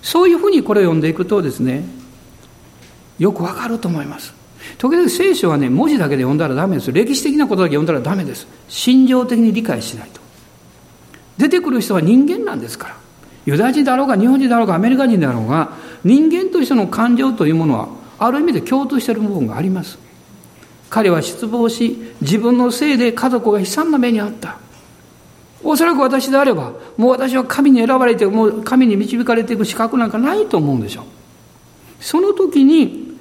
[0.00, 1.84] そういうふうにこれを読んでいくとですね
[3.18, 4.32] よくわかると思います。
[4.78, 6.92] 時々聖書はね文字だけで読んだらダメです。
[6.92, 8.46] 歴史的なことだけ読んだらダメです。
[8.68, 10.20] 心情的に理解しないと。
[11.36, 13.05] 出てくる人は人間なんですから。
[13.46, 15.72] ユダヤ人だろうが日本人だろうがアメリカ人だろうが
[16.04, 17.88] 人間としての感情というものは
[18.18, 19.98] ある意味で共通している部分があります。
[20.90, 24.58] 彼は失望し自分のせいで家族が悲惨な目に遭った。
[25.64, 31.04] おそらく私であればもう私は神に選ばれてもう神に導かれていく資格なんかないと思うんでしょう。
[32.00, 33.16] その時に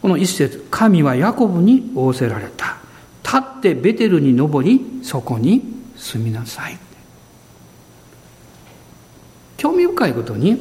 [0.00, 2.76] この一節神はヤコブに仰せられた。
[3.22, 5.62] 立ってベテルに登りそこに
[5.96, 6.78] 住みなさい。
[9.56, 10.58] 興味深いことに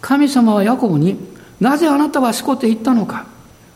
[0.00, 1.16] 神様はヤコブに
[1.60, 3.26] なぜあなたはしこって行ったのか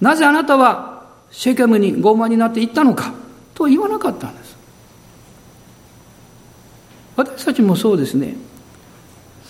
[0.00, 0.96] なぜあなたは
[1.30, 3.12] シェケムに傲慢になって行ったのか
[3.54, 4.56] と言わなかったんです。
[7.16, 8.36] 私たちもそうですね。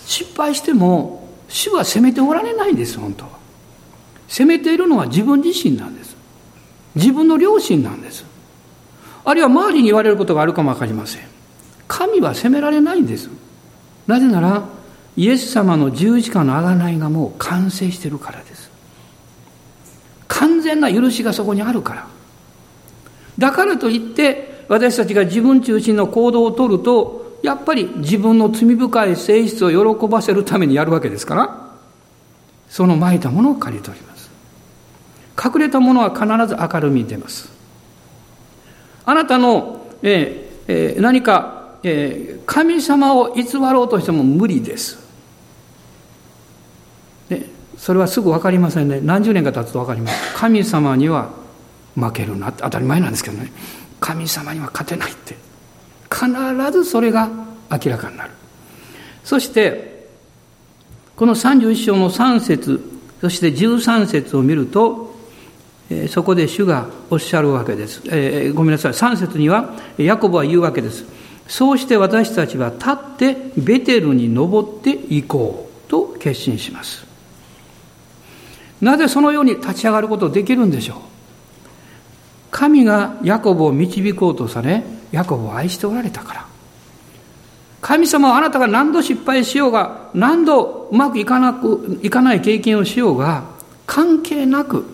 [0.07, 3.31] 失敗しても主は責めておられないんです本当は。
[4.29, 6.17] 責めているのは自分自身なんです。
[6.95, 8.25] 自分の良心なんです。
[9.25, 11.23] あるいは周りに言われることがあるかも分かりません。
[11.89, 13.29] 神は責められないんです。
[14.07, 14.65] なぜなら
[15.17, 18.71] イエス様の十字架の贖いがもう完成してるからです。
[20.29, 22.07] 完全な許しがそこにあるから。
[23.39, 31.71] だからといって私たちが自分中心の行動をとるとやっぱり自分の罪深い性質を喜ばせるためにやるわけですから
[32.69, 34.31] そのまいたものを刈り取ります。
[35.43, 37.53] 隠れたものは必ず明るみに出ます。
[39.05, 41.56] あなたの、えーえー、何か
[41.89, 44.99] えー、神様を偽ろうとしても無理です。
[47.29, 47.47] で
[47.79, 51.31] それはすぐ分かりませんね何十年か経つと分かります神様には
[51.95, 53.53] 負けるなって当たり前なんですけどね
[54.01, 55.37] 神様には勝てないって
[56.11, 57.29] 必ずそれが
[57.71, 58.31] 明らかになる。
[59.23, 60.07] そして、
[61.17, 62.81] この31章の3節
[63.21, 65.15] そして13節を見ると、
[65.91, 68.03] えー、そこで主がおっしゃるわけです。
[68.07, 68.93] えー、ごめんなさい。
[68.93, 71.05] 3節には、ヤコブは言うわけです。
[71.49, 77.07] そうして私たちは立ってベテルに登っていこうと決心します。
[78.81, 80.97] なぜそのように立ち上がることできるんでしょう？
[82.51, 84.83] 神がヤコブを導こうとされ、
[85.13, 86.47] ヤコブを愛しておられたから。
[87.81, 93.45] 神様はあなたが何度失敗しようが、何度うまくいかなく、いかない経験をしようが、
[93.87, 94.85] 関係なく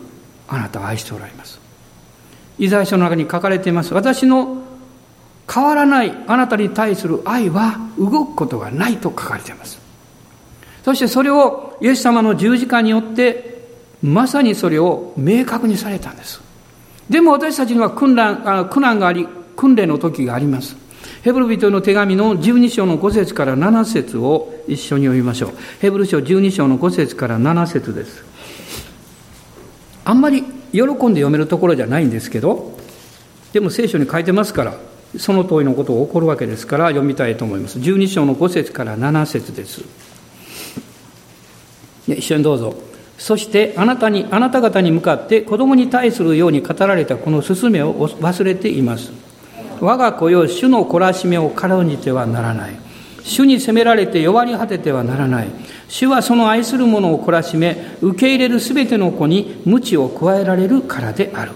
[0.49, 1.59] あなたを愛しておられます。
[2.59, 3.95] イザヤ書の中に書かれています。
[3.95, 4.62] 私の
[5.53, 9.79] 変わらないあなたに対する愛は動くことがないと書かれています。
[10.85, 13.69] そしてそれをイエス様の十字架によって
[14.03, 16.41] まさにそれを明確にされたんです。
[17.11, 20.77] でも私たちには苦難苦難があり、訓練の時があります。
[21.23, 25.51] ヘブル人の手紙の12章の5節から7節を一緒に読みましょう。
[25.81, 28.25] ヘブル書12章の5節から7節です。
[30.05, 30.43] あんまり
[30.73, 32.77] 喜んで読めるところじゃないんですけど、
[33.53, 34.75] でも聖書に書いてますから、
[35.19, 37.79] その通りのことが起こるわけですから読みたいと思います。
[37.79, 39.83] 12章の5節から7節です。
[42.09, 42.75] 一緒にどうぞ。
[43.19, 49.13] そしてあなたに、あなた方に向かって子供に対するように語られたこの勧めを忘れています。
[49.81, 52.75] 我が子よ、主の懲らしめを軽んじてはならない。
[53.25, 55.49] 主に責められて弱り果ててはならない。
[55.89, 61.53] 主はその愛する者を懲らしめ、受け入れるすべての子に鞭を加えられるからである。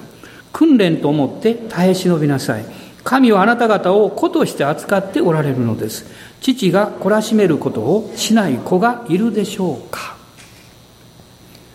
[0.52, 2.64] 訓練と思って耐え忍びなさい。
[3.06, 6.06] 神はあなた方を子として扱っておられるのです。
[6.40, 10.16] 父が懲らしめることをしない子がいるでしょうか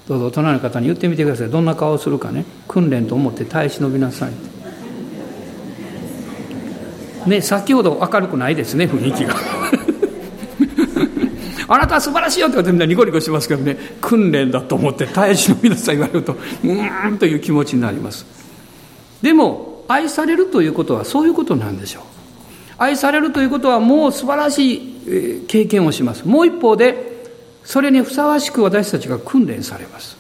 [0.10, 1.50] どうぞ隣の方に言ってみてください。
[1.50, 2.44] どんな顔をするかね。
[2.68, 4.32] 訓練と思って耐え忍びなさい。
[7.30, 9.36] ね、先ほど明るくないですね、雰囲気が。
[11.70, 18.26] あなたは素晴らしいよって言ってみんなニコニコしますけどね、訓練だと思って耐え忍びなさい言われると、うーんという気持ちになります。
[19.22, 22.04] でも、愛されるということはそういうことなんでしょう。
[22.78, 26.28] 愛されるということはもう素晴らしい経験をします。
[26.28, 27.30] もう一方で、
[27.64, 30.18] それにふさわしく私たちが訓練されます。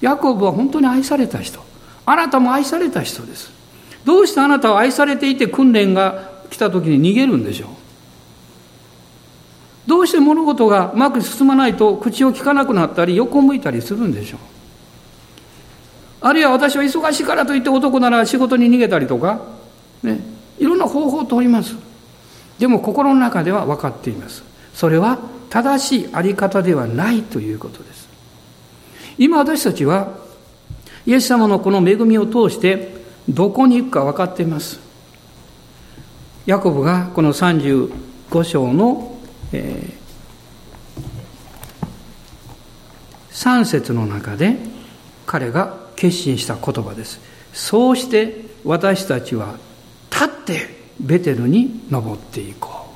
[0.00, 1.60] ヤコブは本当に愛された人。
[2.06, 3.62] あなたも愛された人です。
[4.04, 7.68] どうしてあなたは愛されていて訓練が来た時に逃げるんでしょう
[9.86, 14.40] どうして物事がうまく進まないと口を聞かなくなったり横向いたりするんでしょう
[16.22, 19.40] あるいは私は忙しいからといって男なら仕事に逃げたりとか、
[20.02, 20.20] ね、
[20.58, 21.74] いろんな方法を取ります。
[22.58, 24.44] でも心の中では分かっています。
[24.72, 25.18] それは
[25.50, 28.08] 正しいあり方ではないということです。
[29.18, 30.16] 今私たちは、
[31.04, 34.80] イエス様のこの恵みを通して、どこに行くか分かっています。
[36.46, 39.16] ヤコブがこの35章の、
[39.52, 44.56] えー、3節の中で
[45.24, 47.20] 彼が決心した言葉です。
[47.52, 49.56] そうして私たちは
[50.10, 52.86] 立ってベテルに登っていこ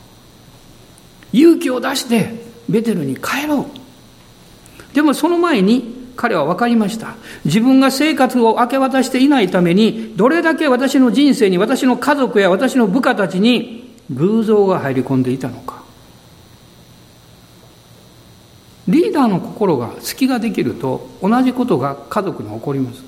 [1.33, 1.37] う。
[1.37, 2.35] 勇気を出して
[2.69, 4.95] ベテルに帰ろう。
[4.95, 7.17] でもその前に彼は分かりました。
[7.45, 15.85] 自分が生活を明け渡していないために、どれだけ私の人生に、私の家族や私の部下たちに偶像が入り込んでいたのか。
[18.89, 23.03] リーダーの心が隙ができると、同じことが家族に起こります。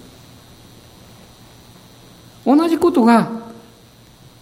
[2.45, 3.31] 同じことが、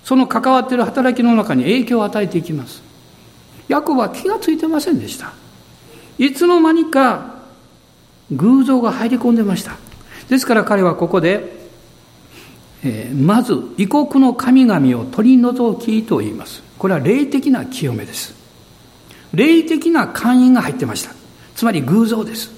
[0.04, 2.82] その関わっている働きの中に影響を与えていきます。
[3.68, 5.32] ヤコブは気がついてませんでした。
[6.18, 7.34] いつの間にか
[8.30, 9.76] 偶像が入り込んでました。
[10.28, 11.56] ですから彼はここで、
[12.84, 16.62] えー、まず異国の神々を取り除きと言います。
[16.78, 18.34] これは霊的な清めです。
[19.34, 21.15] 霊的な勧誘が入ってました。
[21.56, 22.52] つまり偶像です。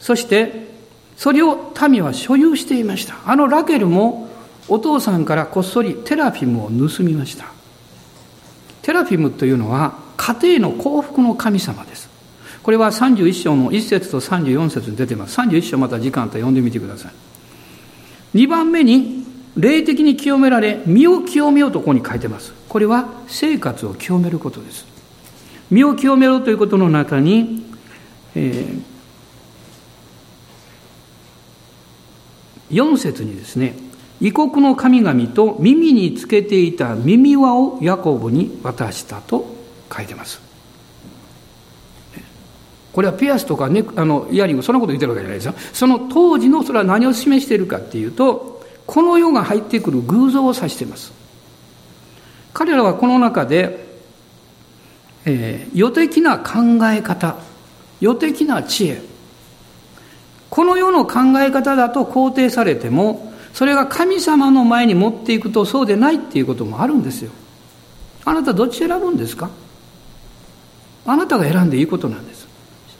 [0.00, 0.68] そして、
[1.16, 3.16] それを民は所有していました。
[3.26, 4.28] あのラケルも
[4.68, 7.46] お父さんからこっそりテラフィムを盗みました。
[8.82, 12.08] テラフィムというのは家庭の幸福の神様です。
[12.62, 15.38] これは31章の1節と34節に出てます。
[15.38, 17.12] 31章また時間あったら読んでみてください。
[18.34, 22.52] 2番目に霊的に清められ身を清めようとここに書いてます。
[22.68, 24.97] これは生活を清めることです。
[25.70, 27.64] 身を清めろということの中に、
[28.34, 33.76] えー、4節にですね
[34.20, 39.46] 異国の神々と耳につけていた耳輪をヤコブに渡したと
[39.94, 40.48] 書いてます。
[42.92, 45.54] これはピアスとかネあのイヤリングそんなこと言ってるわけじゃないですよ。
[45.72, 51.12] その当時のそれは何を示しているかっていうとこの世が入ってくる偶像を指しています。
[52.52, 53.87] 彼らはこの中で
[55.30, 57.36] えー、予的な考え方、
[58.00, 59.02] 予的な知恵。
[60.48, 67.30] この世の考え方だと肯定されても、それが神様の前に持っていくとそうでないっていうこともあるんですよ。
[68.24, 69.50] あなたどっち選ぶんですか？
[71.06, 72.48] あなたが選んでいいことなんです。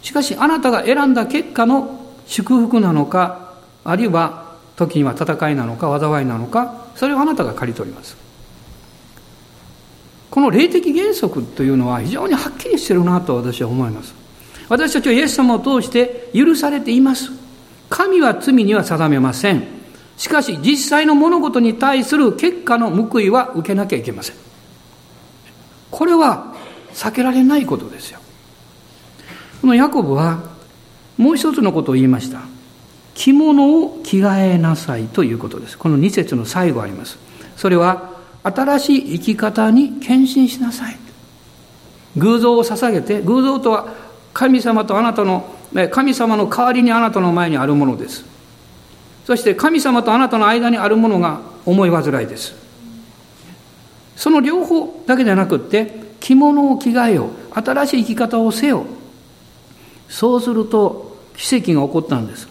[0.03, 3.55] しかしあなたが選んだ結果の祝福なのか、
[3.85, 8.16] あるいは時には戦いなのか災いなのか、それをあなたが刈り取ります。
[10.31, 14.14] この霊的原則というのは非常にはっきりしてるなと私は思います。
[14.68, 17.31] 私たちはイエス様を通して許されています。
[17.89, 19.64] 神は罪には定めません。
[20.18, 24.37] しかし実際の物事に対する結果の報いは受けなきゃいけません。
[25.91, 26.55] これは
[26.93, 28.18] 避けられないことですよ。
[29.62, 30.43] このヤコブは
[31.16, 32.43] もう一つのことを言いました。
[33.14, 35.79] 着物を着替えなさいということです。
[35.79, 37.18] この2節の最後あります。
[37.57, 40.97] それは新しい生き方に献身しなさい。
[42.16, 43.95] 偶像を捧げて、偶像とは
[44.32, 45.45] 神様とあなたの、
[45.91, 48.24] 神様の代わりにあなたの前にあるものです。
[49.26, 52.55] そして神様とあなたの間にあるものが思い煩いです。
[54.16, 57.30] その両方だけじゃなくって、着物を着替えよう。
[57.61, 58.86] 新しい生き方をせよ。
[60.09, 62.49] そうすると奇跡が起こったんです。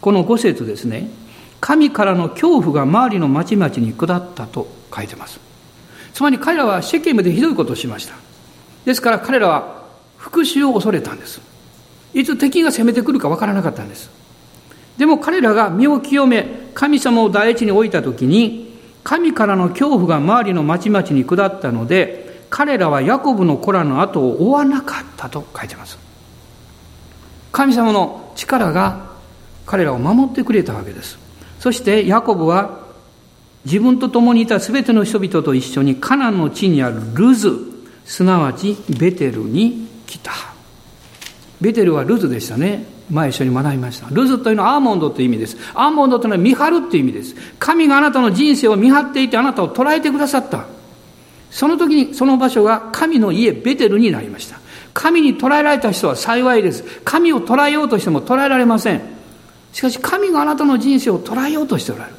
[0.00, 1.08] この5節ですね。
[1.60, 5.40] 神からの恐怖が周りの町々に下ったと書いてます。
[6.12, 8.14] つまり彼らは世間でひどいことをしました。
[8.84, 9.84] ですから彼らは
[10.16, 11.40] 復讐を恐れたんです。
[12.14, 14.10] いつ敵が攻めてくるかわからなかったんです。
[14.96, 25.98] でも彼らが身を清め、神様を第一に置いたときに、神からの恐怖が周りの町々に下ったので、彼らはヤコブの子らの後を追わなかったと書いてます。
[27.52, 29.10] 神様の力が
[29.66, 31.25] 彼らを守ってくれたわけです。
[31.66, 32.78] そしてヤコブは
[33.64, 37.58] 自分と共にいた全ての人々と一緒にカナンの地にあるルズ、
[38.04, 40.30] すなわちベテルに来た。
[41.60, 42.84] ベテルはルズでしたね。
[43.10, 44.06] 前一緒に学びました。
[44.10, 45.56] ルズというのはアーモンドという意味です。
[45.74, 47.34] アーモンドというのは見張るという意味です。
[47.58, 50.66] 神があなたの人生を見張っていてあなたを捉えてくださった。
[51.50, 54.60] その時にその場所が神の家ベテルになりました。
[54.94, 56.84] 神に捉えられた人は幸いです。
[57.04, 59.15] 神を捉えようとしても捉えられません。
[59.76, 62.16] しかし神があなたの人生を捉えようとしておられる。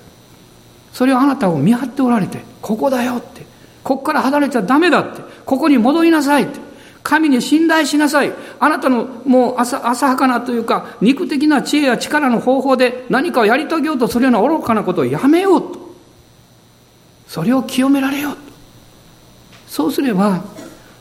[0.93, 3.47] それをあなたを見張っておられて、ここだよって。
[3.83, 5.23] ここから離れちゃダメだって。
[5.43, 6.59] ここに戻りなさいって。
[7.01, 8.31] 神に信頼しなさい。
[8.59, 15.95] あなたのもう浅浅はかなというか、肉的な知恵や力の方法で何かをやり遂げようとするような愚かなことをやめようと。
[17.25, 18.39] それを清められようと。
[19.67, 20.43] そうすれば、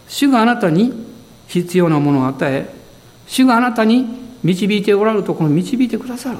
[0.08, 1.06] 主があなたに
[1.48, 2.74] 必要なものを与え、
[3.26, 6.38] 主があなたに導いておられるところに導いてくださる。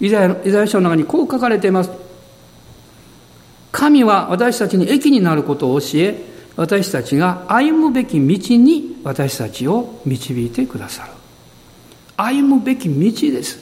[0.00, 1.90] イザヤ書の中にこう書かれています。
[3.72, 11.10] 神は私たちに益になることを教え、私たちが歩むべき道に私たちを導いてくださる。
[12.16, 13.58] 歩むべき道です。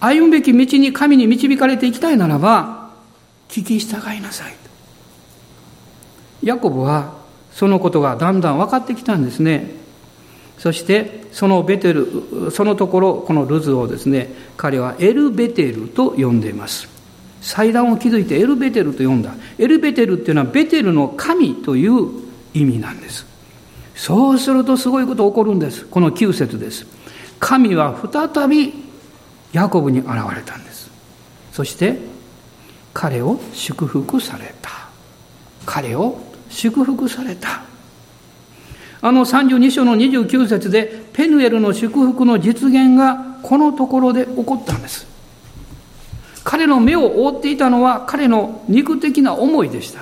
[0.00, 2.90] 歩むべき道に神に導かれていきたいならば、
[3.48, 4.54] 聞き従いなさい。
[6.42, 7.14] ヤコブは
[7.52, 9.70] そのことがだんだん分かってきたんですね。
[10.64, 16.88] そしてそのベテル、そのところ、このルズをですね、彼はエルベテルと呼んでいます。
[17.42, 19.34] 祭壇を築いてエルベテルと呼んだ。
[19.58, 22.08] エルベテルっていうのはベテルの神という
[22.54, 23.26] 意味なんです。
[23.94, 25.84] そうするとすごいこと起こるんです。
[25.84, 26.86] この9節です。
[27.38, 28.72] 神は再び
[29.52, 30.90] ヤコブに現れたんです。
[31.52, 31.98] そして
[32.94, 34.70] 彼を祝福された。
[35.66, 37.73] 彼を祝福された。
[39.04, 45.06] あの32章の29節でペヌエルの祝福の実現がこのところで起こったんです。
[46.42, 50.00] 彼の目を覆っていたのは彼の肉的な思いでした。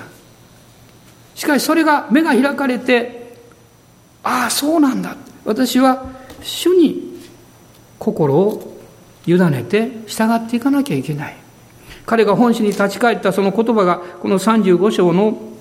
[1.35, 3.35] しかしそれが目が開かれて、
[4.23, 5.17] ああ、そうなんだ。
[5.43, 6.09] 私は
[6.41, 7.19] 主に
[7.99, 8.77] 心を
[9.27, 11.35] 委ねて従っていかなきゃいけない。
[12.05, 15.52] 彼が本心に立ち返ったその言葉がこの35章の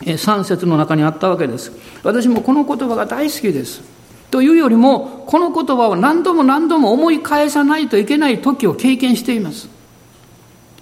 [0.00, 1.72] 3節の中にあったわけです。
[2.02, 3.82] 私もこの言葉が大好きです。
[4.30, 9.68] というよりも、この言葉を何度も何度も思い返さないといけない時を経験しています。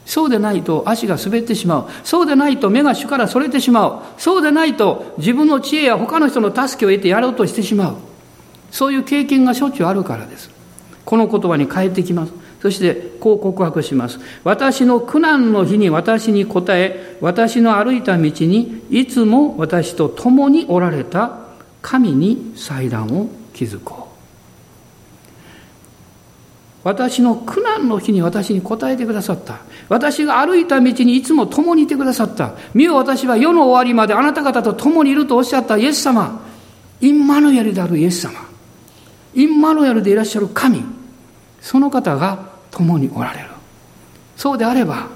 [0.07, 1.87] そうでないと足が滑ってしまう。
[2.03, 3.99] そうでないと目が主からそれてしまう。
[4.19, 7.97] そうでないと自分の知恵や他の人の助けを得てやろうとしてしまう。
[8.71, 10.51] そういう経験がしょっちゅうあるからです。
[11.05, 12.33] この言葉に変えてきます。
[12.65, 14.19] そしてこう告白します。
[14.43, 21.41] 私の苦難の日に私に答え、私の歩いた道にいつも私と共におられた
[21.83, 24.09] 神に祭壇を築こ
[26.83, 26.89] う。
[26.89, 29.59] 私の苦難の日に私に答えてくださった。
[29.91, 32.55] 私が歩いた道にいつも共にいてくださった。
[32.73, 36.41] 見よ私は世の終わりまであなた方と共にいるとおっしゃったイエス様。
[37.03, 38.41] インマノヤルであるイエス様
[39.35, 40.83] インマノヤルでいらっしゃる神
[41.61, 43.47] その方が共におられる。
[44.37, 45.07] そうであれば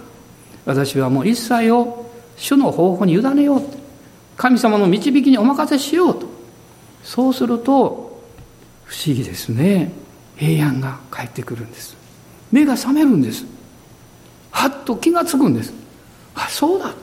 [0.65, 2.07] 私はもう一切を
[2.37, 3.63] 主の方法に委ねよう
[4.37, 6.27] 神様の導きにお任せしようと
[7.03, 8.23] そうすると
[8.85, 9.91] 不思議ですね。
[10.37, 11.97] 平安が返ってくるんです。
[12.53, 13.45] 目が覚めるんです。
[14.51, 15.73] はっと気がつくんです。
[16.35, 16.95] あそうだ。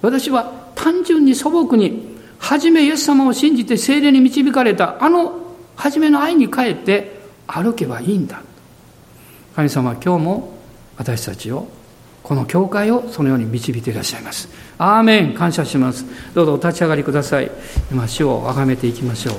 [0.00, 5.40] 私は単純に素朴に初めイエス様を信じて精霊に導かれたあの
[5.76, 8.42] 初めの愛に帰って歩けばいいんだ。
[9.54, 10.52] 神様は今日も
[10.96, 11.68] 私たちを
[12.22, 14.48] この教会をそのように導いていらっしゃいます。
[14.78, 15.34] アーメン。
[15.34, 16.04] 感謝します。
[16.34, 17.50] どうぞお立ち上がりください。
[17.92, 19.34] 今主を崇めていきましょう。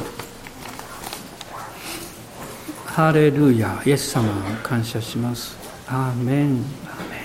[2.85, 3.81] ハレルヤ。
[3.85, 4.31] イエス様
[4.63, 5.57] 感謝します。
[5.87, 6.63] アーメン。
[6.85, 7.17] アーメ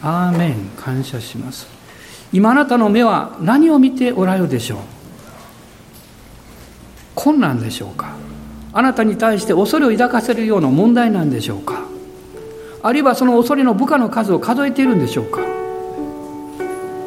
[0.00, 0.02] ン。
[0.02, 1.68] アーメン感謝します。
[2.32, 4.78] 今あなたの目は何を見ておられるでしょう？
[7.14, 8.16] 困難でしょうか？
[8.72, 11.86] あなたに対して恐れを抱かせるような問題なんでしょうか？
[12.82, 15.40] あるいはその恐れの部下の数を数えているんでしょうか？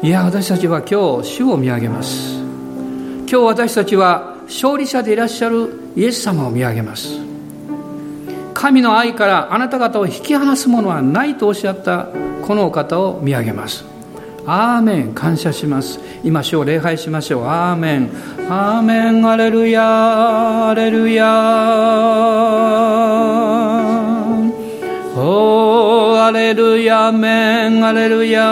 [0.02, 2.36] いや私たちは今日主を見上げます。
[2.36, 7.18] 今日私たちは勝利者でいらっしゃるイエス様を見上げます。
[8.54, 12.08] 神の愛からあなた方を引き離すものはないとおっしゃった
[12.42, 13.84] このお方を見上げます。
[14.46, 15.98] アーメン感謝します。
[16.22, 17.44] 今主を礼拝しましょう。
[17.46, 18.08] アーメン
[18.48, 21.26] アーメンアレルヤアレルヤ
[25.16, 28.44] おーアレルヤメンアレルヤ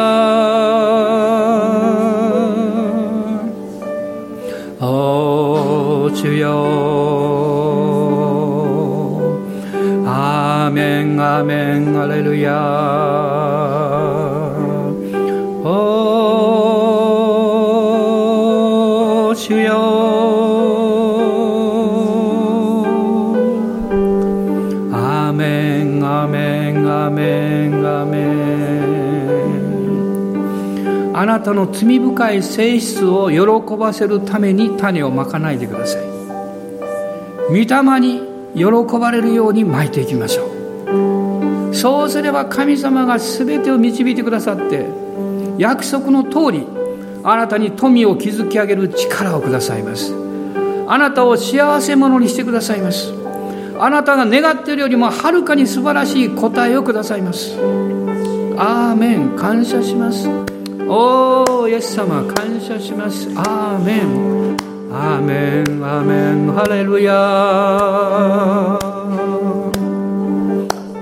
[4.80, 6.64] おー主よ
[10.07, 13.43] アーメンアーメンアレルヤ
[19.47, 19.74] 主よ
[24.90, 28.24] アメンアメンアメンアメ
[31.11, 36.05] ンあなたの罪深い性質を喜ばせるために種をまかないでください
[37.51, 37.66] 御霊
[38.01, 38.22] に
[38.55, 38.64] 喜
[38.99, 40.47] ばれるようにまいていきましょ
[41.70, 44.86] うそうすれば神様が全てを導いてくださって
[45.59, 46.66] 約束の通り
[47.27, 50.14] あなたに富を築き上げる力をくださいます。
[50.87, 53.14] あなたを幸せ者にしてくださいます。
[53.81, 57.57] あなたが願っているよりもはるかに素晴らしい答えをくださいます。
[58.59, 59.31] アーメン。
[59.37, 60.29] 感謝します。
[60.87, 62.22] おおイエス様。
[62.35, 63.27] 感謝します。
[63.37, 64.57] アーメン。
[64.93, 65.83] アーメン。
[65.83, 66.53] アーメン。
[66.53, 67.14] ハレルヤ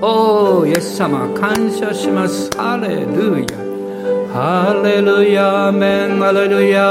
[0.01, 1.27] おおイエス様。
[1.37, 2.49] 感謝します。
[2.57, 3.62] ハレルヤ
[4.33, 6.81] ハレルヤメンハレルヤ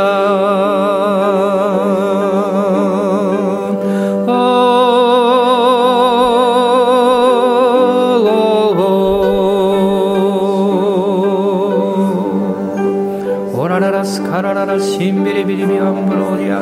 [13.59, 16.61] オラララスカラララシンビリビリビアンブローリア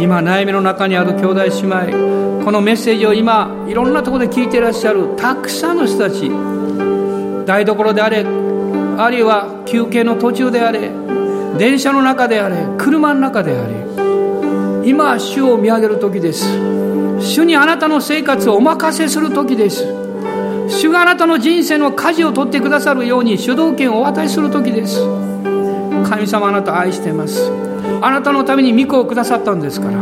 [0.00, 6.30] 今悩みの中にある兄弟姉妹このメッセージを今いろんなところで聞いていらっしゃるたくさんの人たち
[7.44, 8.43] 台所であれ
[8.98, 10.90] あるいは休憩の途中であれ
[11.58, 13.84] 電車の中であれ車の中であれ
[14.88, 16.46] 今主を見上げる時です。
[17.20, 19.86] 主にあなたの生活をお任せする時です。
[20.68, 25.00] 主があなたの人生の舵を取ってくださるように主導権をお渡しする時です。
[26.08, 27.50] 神様あなた愛してます。
[28.02, 29.94] あなたのために御子をくださったんですから。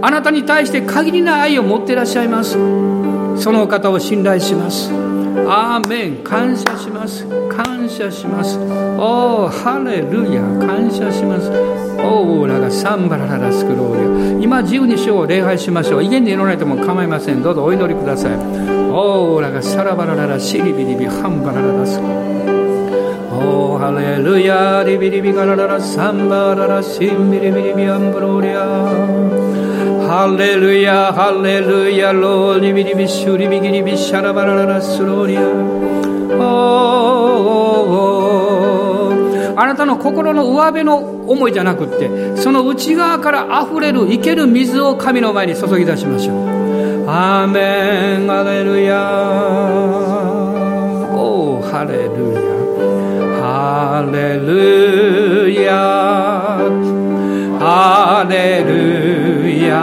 [0.00, 2.52] あなたに対して限りない愛を持っていらっしゃいます。
[3.36, 5.07] そのお方を信頼します。
[5.46, 7.26] アーメン感謝します。
[7.48, 8.58] 感謝します。
[8.98, 11.50] おおハレルヤ感謝します。
[12.00, 16.02] おおらがサンバラララスクローリア今自由に主を礼拝しましょう。
[16.02, 17.42] 家にいられても構いません。
[17.42, 18.32] どうぞお祈りください。
[18.90, 22.04] おおらがサラバラララシリビリビハンバラララスク。
[23.32, 29.67] おおハレルヤリビリビガラララサンバララシンビリビリビアンブローリア。
[30.08, 35.42] ハレルヤ、ハレルヤ、ローリビリビシュリビギリビシャラバラララスローリア。
[39.54, 46.36] あなたの心の上辺の思いじゃなくってその内側から溢れる生ける水を神の前に注ぎ出しましょう。
[47.06, 48.96] アーメンハレルヤ
[51.12, 52.40] おハレルヤ
[53.42, 56.87] ハレルヤ
[57.58, 59.74] ハレルヤ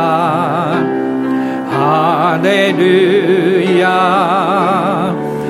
[1.70, 3.90] ハレルヤ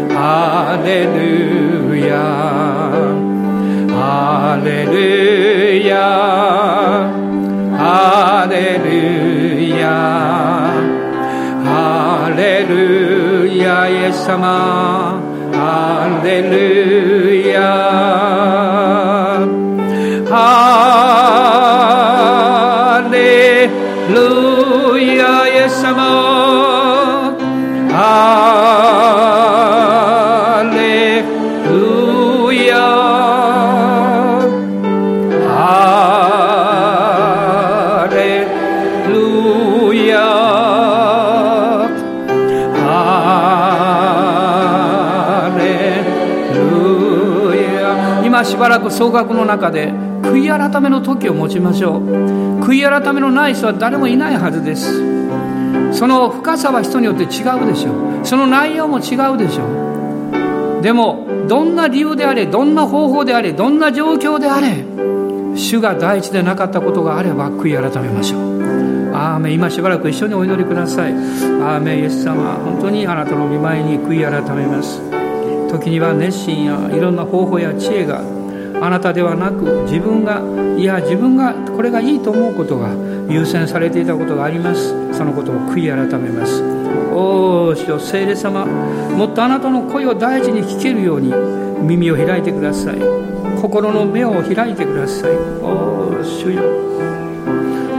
[0.09, 2.17] ハレルヤ
[3.93, 5.99] ハレルヤ
[7.77, 8.47] ハ
[11.63, 15.21] ハレルヤイエス様
[15.53, 19.14] ハレルヤ
[48.55, 49.91] しばらく総額の中で
[50.21, 52.63] 悔い改めの時を持ちましょう。
[52.63, 54.93] 悔い改めのない人は誰もいないはずです。
[55.91, 58.25] その深さは人によって違うでしょう。
[58.25, 60.81] その内容も違うでしょう。
[60.81, 64.85] でもどんな理由であれどんな方法であれどんな状況であれ
[65.57, 69.11] 主が第一でなかったことがあれば悔い改めましょう。
[69.13, 69.53] アーメン。
[69.55, 71.11] 今しばらく一緒にお祈りください。
[71.11, 71.99] アーメン。
[71.99, 75.01] イエス様本当にあなたの御前に悔い改めます。
[75.69, 78.21] 時には熱心やいろんな方法や知恵が
[78.81, 80.41] あなたではなく自分が
[80.77, 82.89] いや自分がこれがいいと思うことが
[83.29, 84.93] 優先されていたことがあります。
[85.13, 86.61] そのことを悔い改めます。
[87.13, 91.33] おお主よ聖霊様もっとあなたの声を大事に聞けるように
[91.81, 92.99] 耳を開いてください。
[93.61, 95.31] 心の目を開いてください。
[95.61, 96.61] おお主よ。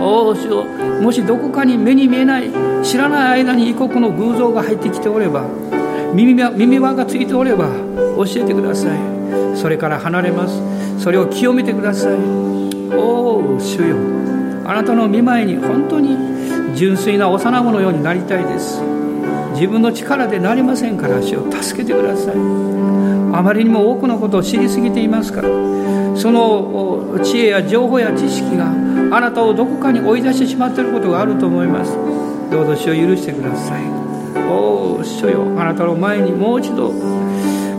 [0.00, 0.64] おお主よ。
[1.00, 2.50] もしどこかに目に見えない
[2.82, 5.44] 知らない間に異国の偶像が入ってきておれば
[6.14, 7.68] 耳耳輪がついておれば
[8.16, 9.15] 教えてください。
[9.54, 10.60] それから離れます。
[10.98, 12.14] それを清めてください。
[12.94, 13.96] おお主よ。
[14.64, 16.16] あなたの見舞いに本当に
[16.74, 18.82] 純粋な幼子のようになりたいです。
[19.54, 22.34] 自分の力でなりませんから主を助けてください。
[22.34, 25.48] あまりにも多くのことを知りすぎていますから。
[26.16, 28.66] その知恵や情報や知識が
[29.14, 31.96] あなたをどこかに追い出してしまっていることがあると思います。
[32.50, 33.82] どうぞ主を許してください。
[34.48, 35.44] おお主よ。
[35.58, 36.92] あなたの前にもう一度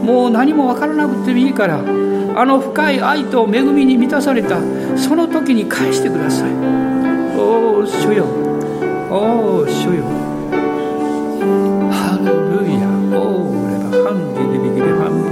[0.03, 4.59] もう何も分からなくてもいいからあの深い愛と恵みに満たされた
[4.97, 6.51] その時に返してください。
[7.37, 8.25] おお主よ。
[9.09, 10.03] おお主よ。
[11.91, 12.87] ハレルヤ。
[13.17, 15.25] おおレバハンデリビギリハンブ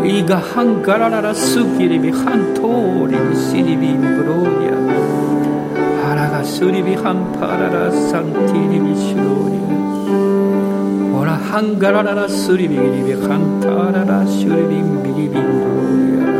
[0.00, 4.72] ロイヤイガハンガラララスキリビハントーリビシリビンブロイヤ
[6.02, 9.62] ハラガスリビハンパララサンティリビシュローリヤ
[11.42, 15.66] ハンガラララスリビギリビハンタララシュリビンビリビンブ
[16.22, 16.30] ロ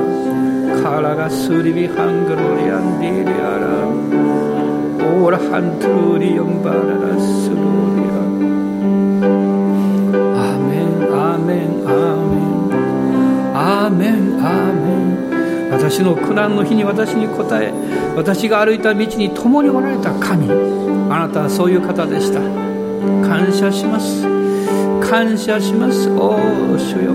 [0.71, 8.25] イヤカラガスリビハングロリアンディリアラオーラハントゥリヨンバララスロリア
[10.41, 11.91] アメンアメンア
[12.31, 14.81] メンアメンアメ
[15.69, 17.73] ン私の苦難の日に私に答え
[18.17, 22.41] 私が歩いた道に共におられた神あなたはそういう方でした。
[23.23, 24.23] 感謝します。
[25.01, 26.09] 感謝します。
[26.11, 27.15] おお主よ。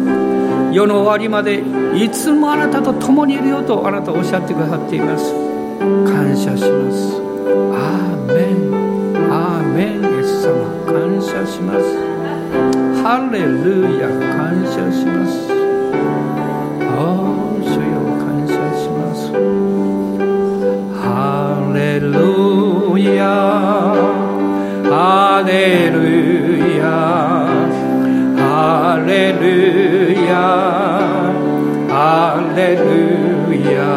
[0.71, 1.63] 世の終わりまで
[1.95, 5.33] いつもあなたと共にいるよとあなたおっしゃってくださっています。
[5.79, 7.21] 感謝します。
[7.73, 8.73] アーメン。
[9.31, 10.51] アーメンイエス様。
[10.85, 11.83] 感謝します。
[13.01, 14.07] ハレルヤ。
[14.35, 15.49] 感謝します。
[16.83, 17.97] おー主よ。
[18.19, 19.19] 感謝します。
[21.01, 21.05] ハ
[21.73, 22.11] レル
[23.15, 23.56] ヤ。
[32.57, 33.93] Halleluja,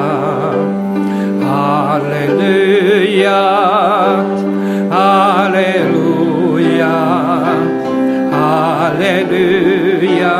[1.41, 3.41] Halleluja,
[4.91, 6.93] Halleluja,
[8.37, 10.37] Halleluja,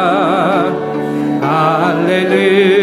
[1.41, 2.80] Halleluja.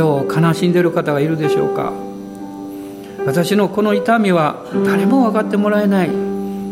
[0.00, 1.92] 今日悲しんでいる方がいるでしょうか。
[3.26, 6.10] 私のこの痛みは誰も分かってもらえない。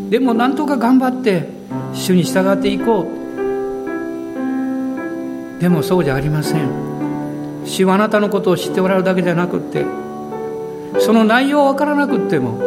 [0.09, 1.47] でもなんとか頑張って
[1.93, 3.03] 主に従っていこう。
[5.61, 6.67] でもそうじゃありません。
[7.65, 9.85] 主はあなたのことを知っておられるだけじゃなくって
[10.97, 12.59] その内容わからなくっても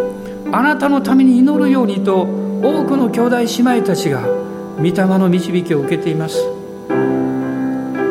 [0.53, 2.29] あなたのために祈るようにと
[2.63, 3.45] 多くの兄弟姉
[3.79, 4.21] 妹たちが
[4.77, 6.39] 御霊の導きを受けています。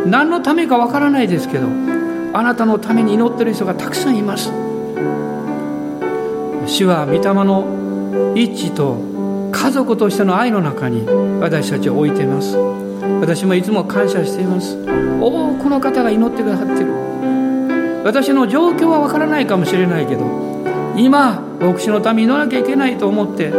[0.06, 1.91] 何のためかわからないですけど
[2.34, 4.52] あなたのために祈ってる人がたくさんいます。
[6.66, 8.98] 主は御霊の一致と
[9.52, 11.06] 家族としての愛の中に
[11.40, 12.58] 私たちを置いています。
[13.20, 14.78] 私もいつも感謝しています。
[15.20, 16.94] 多くの方が祈ってくださってる。
[18.04, 20.26] 私の状況はわからないかもしれないけど
[20.98, 23.52] 今牧師のために祈らなきゃいけないと思って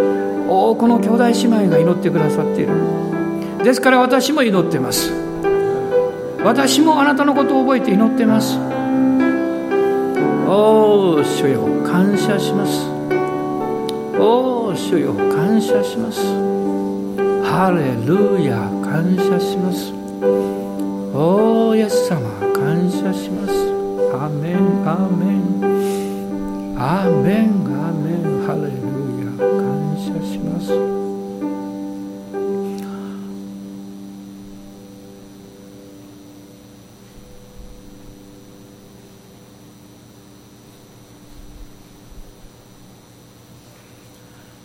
[0.49, 2.73] 多くの兄弟姉妹が祈ってくださっている。
[3.63, 5.22] ですから私も祈ってます。
[6.45, 8.59] 私もあなたのことを覚えて祈ってます。
[10.49, 12.89] おお主よ感謝します。
[14.19, 16.21] おお主よ感謝します。
[17.45, 19.93] ハレルヤ感謝します。
[21.15, 23.53] おおイエス様感謝します。
[24.15, 25.43] アメンアメン。
[26.77, 27.82] アメンアメン